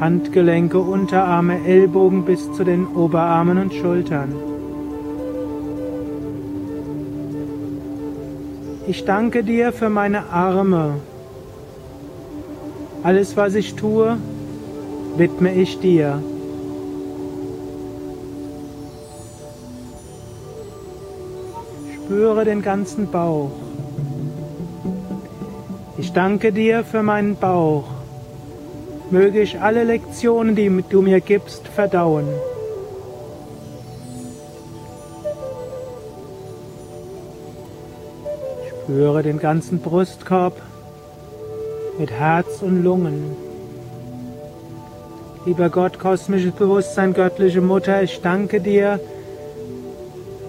Handgelenke, 0.00 0.80
Unterarme, 0.80 1.64
Ellbogen 1.64 2.24
bis 2.24 2.52
zu 2.54 2.64
den 2.64 2.88
Oberarmen 2.88 3.58
und 3.58 3.72
Schultern. 3.72 4.49
Ich 8.86 9.04
danke 9.04 9.44
dir 9.44 9.72
für 9.72 9.90
meine 9.90 10.30
Arme. 10.30 10.94
Alles, 13.02 13.36
was 13.36 13.54
ich 13.54 13.74
tue, 13.74 14.16
widme 15.16 15.54
ich 15.54 15.78
dir. 15.80 16.22
Spüre 21.94 22.44
den 22.44 22.62
ganzen 22.62 23.10
Bauch. 23.10 23.52
Ich 25.98 26.12
danke 26.12 26.52
dir 26.52 26.82
für 26.82 27.02
meinen 27.02 27.36
Bauch. 27.36 27.84
Möge 29.10 29.42
ich 29.42 29.60
alle 29.60 29.84
Lektionen, 29.84 30.56
die 30.56 30.84
du 30.88 31.02
mir 31.02 31.20
gibst, 31.20 31.68
verdauen. 31.68 32.26
Spüre 38.90 39.22
den 39.22 39.38
ganzen 39.38 39.78
Brustkorb 39.78 40.60
mit 41.96 42.10
Herz 42.10 42.60
und 42.60 42.82
Lungen. 42.82 43.36
Lieber 45.46 45.68
Gott, 45.70 46.00
kosmisches 46.00 46.50
Bewusstsein, 46.50 47.14
göttliche 47.14 47.60
Mutter, 47.60 48.02
ich 48.02 48.20
danke 48.20 48.60
dir 48.60 48.98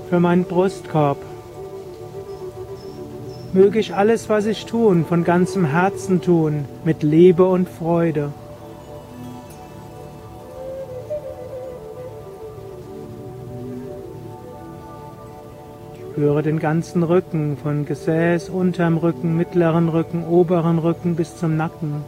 für 0.09 0.19
meinen 0.19 0.45
Brustkorb. 0.45 1.17
Möge 3.53 3.77
ich 3.77 3.93
alles, 3.93 4.27
was 4.27 4.47
ich 4.47 4.65
tun, 4.65 5.05
von 5.05 5.23
ganzem 5.23 5.65
Herzen 5.65 6.19
tun, 6.19 6.65
mit 6.83 7.03
Liebe 7.03 7.45
und 7.45 7.69
Freude. 7.69 8.33
Spüre 16.21 16.43
den 16.43 16.59
ganzen 16.59 17.01
Rücken, 17.01 17.57
von 17.57 17.83
Gesäß, 17.83 18.49
unterm 18.49 18.97
Rücken, 18.97 19.35
mittleren 19.35 19.89
Rücken, 19.89 20.23
oberen 20.23 20.77
Rücken 20.77 21.15
bis 21.15 21.35
zum 21.35 21.57
Nacken. 21.57 22.03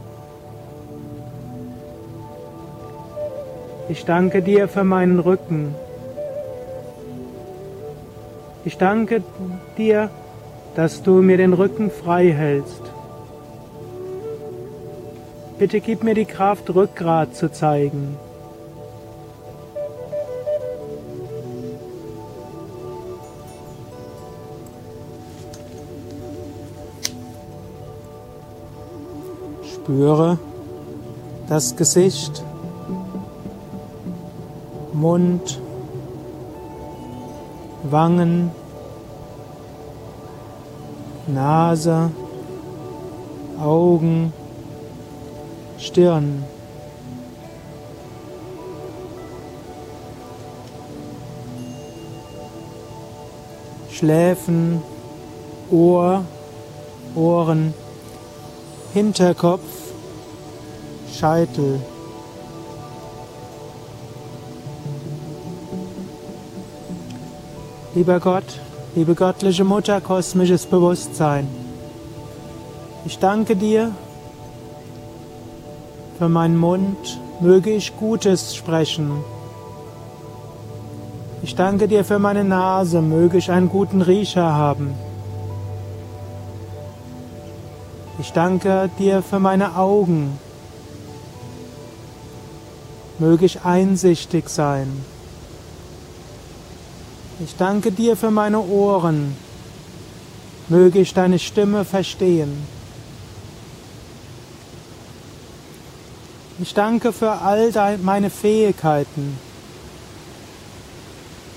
Ich 3.89 4.05
danke 4.05 4.43
dir 4.43 4.67
für 4.67 4.83
meinen 4.83 5.17
Rücken. 5.17 5.73
Ich 8.65 8.77
danke 8.77 9.23
dir, 9.79 10.11
dass 10.75 11.01
du 11.01 11.23
mir 11.23 11.37
den 11.37 11.53
Rücken 11.53 11.89
frei 11.89 12.31
hältst. 12.33 12.83
Bitte 15.57 15.79
gib 15.79 16.03
mir 16.03 16.13
die 16.13 16.25
Kraft, 16.25 16.69
Rückgrat 16.69 17.35
zu 17.35 17.51
zeigen. 17.51 18.15
Spüre 29.83 30.37
das 31.49 31.75
Gesicht, 31.75 32.41
Mund, 34.93 35.59
Wangen, 37.83 38.51
Nase, 41.27 42.11
Augen, 43.61 44.31
Stirn. 45.77 46.45
Schläfen, 53.91 54.81
Ohr, 55.69 56.23
Ohren. 57.15 57.73
Hinterkopf, 58.93 59.72
Scheitel. 61.13 61.79
Lieber 67.95 68.19
Gott, 68.19 68.59
liebe 68.95 69.13
göttliche 69.13 69.63
Mutter, 69.63 70.01
kosmisches 70.01 70.65
Bewusstsein, 70.65 71.47
ich 73.05 73.19
danke 73.19 73.55
dir 73.55 73.91
für 76.17 76.29
meinen 76.29 76.57
Mund, 76.57 77.19
möge 77.39 77.69
ich 77.69 77.95
Gutes 77.97 78.55
sprechen. 78.55 79.11
Ich 81.43 81.55
danke 81.55 81.87
dir 81.87 82.05
für 82.05 82.17
meine 82.17 82.45
Nase, 82.45 83.01
möge 83.01 83.37
ich 83.37 83.51
einen 83.51 83.69
guten 83.69 84.01
Riecher 84.01 84.53
haben. 84.53 84.95
Ich 88.19 88.31
danke 88.31 88.89
dir 88.97 89.21
für 89.21 89.39
meine 89.39 89.75
Augen. 89.75 90.39
Möge 93.19 93.45
ich 93.45 93.61
einsichtig 93.61 94.49
sein. 94.49 95.03
Ich 97.39 97.55
danke 97.55 97.91
dir 97.91 98.15
für 98.15 98.31
meine 98.31 98.59
Ohren. 98.59 99.35
Möge 100.67 100.99
ich 100.99 101.13
deine 101.13 101.39
Stimme 101.39 101.85
verstehen. 101.85 102.65
Ich 106.59 106.73
danke 106.73 107.11
für 107.11 107.31
all 107.31 107.71
meine 108.01 108.29
Fähigkeiten. 108.29 109.37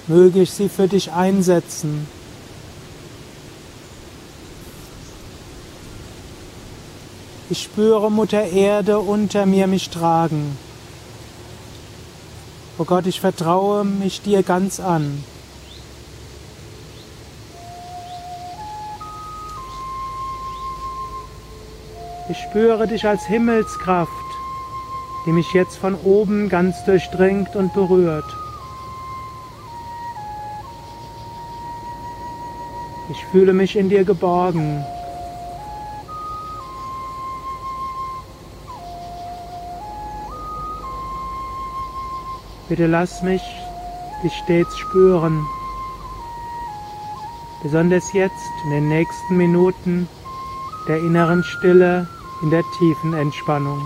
Möge 0.07 0.43
ich 0.43 0.51
sie 0.51 0.69
für 0.69 0.89
dich 0.89 1.13
einsetzen. 1.13 2.09
Ich 7.49 7.63
spüre 7.63 8.11
Mutter 8.11 8.43
Erde 8.43 8.99
unter 8.99 9.47
mir 9.47 9.67
mich 9.67 9.91
tragen. 9.91 10.59
O 12.79 12.83
oh 12.83 12.85
Gott, 12.85 13.07
ich 13.07 13.23
vertraue 13.23 13.87
mich 13.87 14.21
dir 14.21 14.43
ganz 14.43 14.81
an. 14.81 15.25
Ich 22.29 22.37
spüre 22.39 22.87
dich 22.87 23.07
als 23.07 23.25
Himmelskraft, 23.25 24.11
die 25.25 25.33
mich 25.33 25.55
jetzt 25.55 25.79
von 25.79 25.95
oben 25.95 26.51
ganz 26.51 26.85
durchdringt 26.85 27.57
und 27.57 27.73
berührt. 27.73 28.27
Ich 33.11 33.25
fühle 33.27 33.55
mich 33.55 33.77
in 33.77 33.89
dir 33.89 34.05
geborgen. 34.05 34.85
Bitte 42.69 42.87
lass 42.87 43.23
mich 43.23 43.43
dich 44.25 44.33
stets 44.43 44.77
spüren, 44.77 45.47
besonders 47.63 48.13
jetzt 48.13 48.51
in 48.65 48.71
den 48.71 48.89
nächsten 48.89 49.37
Minuten 49.37 50.09
der 50.89 50.99
inneren 50.99 51.45
Stille, 51.45 52.09
in 52.43 52.51
der 52.51 52.65
tiefen 52.79 53.15
Entspannung. 53.15 53.81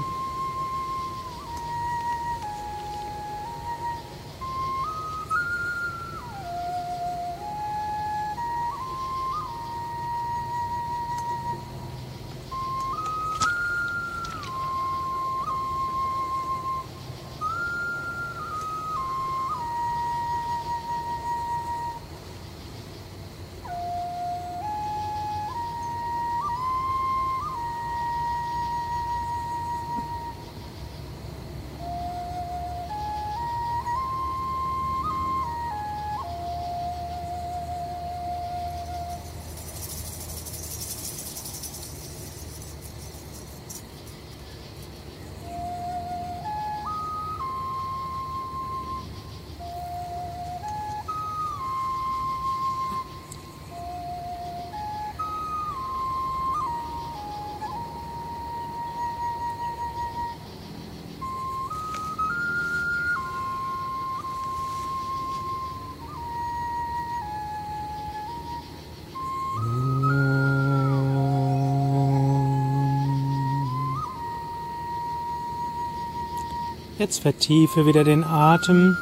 Jetzt 77.00 77.22
vertiefe 77.22 77.86
wieder 77.86 78.04
den 78.04 78.22
Atem 78.24 78.94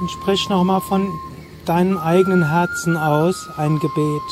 und 0.00 0.10
sprich 0.10 0.48
nochmal 0.48 0.80
von 0.80 1.06
deinem 1.66 1.98
eigenen 1.98 2.48
Herzen 2.48 2.96
aus 2.96 3.46
ein 3.58 3.78
Gebet. 3.78 4.22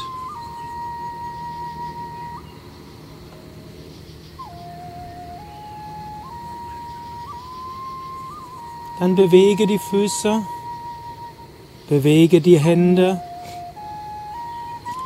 Dann 8.98 9.14
bewege 9.14 9.66
die 9.66 9.78
Füße, 9.78 10.40
bewege 11.90 12.40
die 12.40 12.58
Hände, 12.58 13.20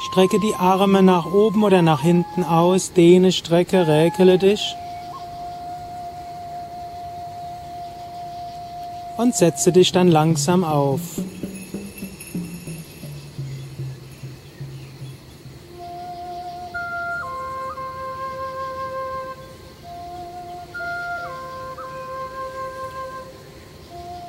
strecke 0.08 0.38
die 0.38 0.54
Arme 0.54 1.02
nach 1.02 1.26
oben 1.26 1.64
oder 1.64 1.82
nach 1.82 2.02
hinten 2.02 2.44
aus, 2.44 2.92
dehne, 2.92 3.32
strecke, 3.32 3.88
räkele 3.88 4.38
dich. 4.38 4.76
Und 9.16 9.34
setze 9.34 9.72
dich 9.72 9.92
dann 9.92 10.08
langsam 10.08 10.62
auf. 10.62 11.00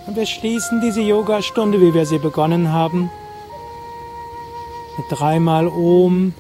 Und 0.07 0.15
wir 0.15 0.25
schließen 0.25 0.79
diese 0.79 1.01
Yogastunde, 1.01 1.81
wie 1.81 1.93
wir 1.93 2.05
sie 2.05 2.17
begonnen 2.17 2.71
haben, 2.71 3.09
mit 4.97 5.19
dreimal 5.19 5.67
Om 5.67 6.33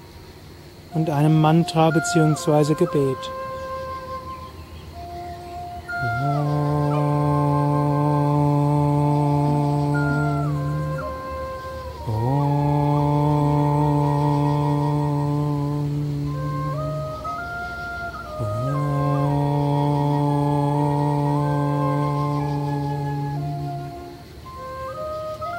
und 0.93 1.09
einem 1.09 1.41
Mantra 1.41 1.89
bzw. 1.89 2.75
Gebet. 2.75 3.17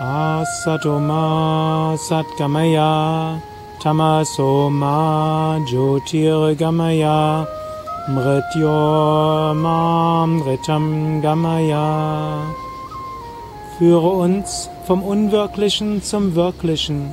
Satoma 0.01 1.99
Satgamaya 1.99 3.42
Tamasoma 3.80 5.59
Jyotirgamaya 5.66 7.44
Mrityoma 8.09 9.78
Mritam 10.28 11.20
Gamaya 11.20 12.46
Führe 13.76 14.09
uns 14.09 14.70
vom 14.86 15.03
Unwirklichen 15.03 16.01
zum 16.03 16.36
Wirklichen, 16.36 17.12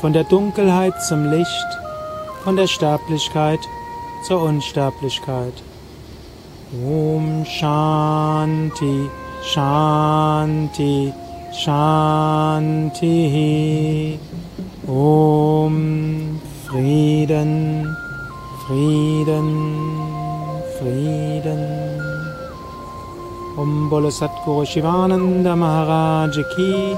von 0.00 0.14
der 0.14 0.24
Dunkelheit 0.24 1.02
zum 1.02 1.30
Licht, 1.30 1.78
von 2.44 2.56
der 2.56 2.66
Sterblichkeit 2.66 3.60
zur 4.26 4.42
Unsterblichkeit. 4.42 5.54
Om 6.82 7.44
Shanti 7.44 9.08
Shanti 9.42 11.12
Shanti. 11.52 13.08
Om 14.88 16.40
Frieden, 16.66 17.86
Frieden, 18.66 19.48
Frieden. 20.78 21.62
Om 23.58 23.90
Bolo 23.90 24.10
Satguru 24.10 24.64
Shivananda 24.64 25.56
Maharaj 25.56 26.36
Ki 26.54 26.96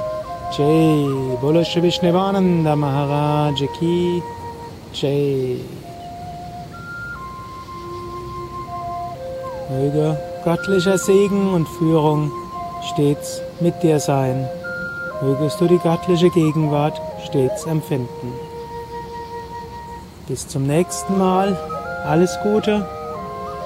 Jai. 0.56 1.36
Bolo 1.40 1.64
Shri 1.64 1.80
Vishnevananda 1.82 2.76
Maharaj 2.76 3.60
Ki 3.78 4.22
Jai. 4.92 5.56
Möge 9.70 10.20
göttlicher 10.44 10.98
Segen 10.98 11.54
und 11.54 11.66
Führung 11.68 12.30
stets 12.92 13.40
mit 13.62 13.82
dir 13.82 13.98
sein. 14.00 14.46
Mögest 15.22 15.60
du 15.60 15.66
die 15.66 15.78
göttliche 15.78 16.30
Gegenwart 16.30 17.00
stets 17.24 17.64
empfinden. 17.64 18.32
Bis 20.26 20.48
zum 20.48 20.66
nächsten 20.66 21.18
Mal. 21.18 21.56
Alles 22.06 22.38
Gute. 22.42 22.86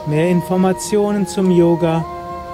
Mehr 0.06 0.28
Informationen 0.28 1.26
zum 1.26 1.50
Yoga 1.50 2.04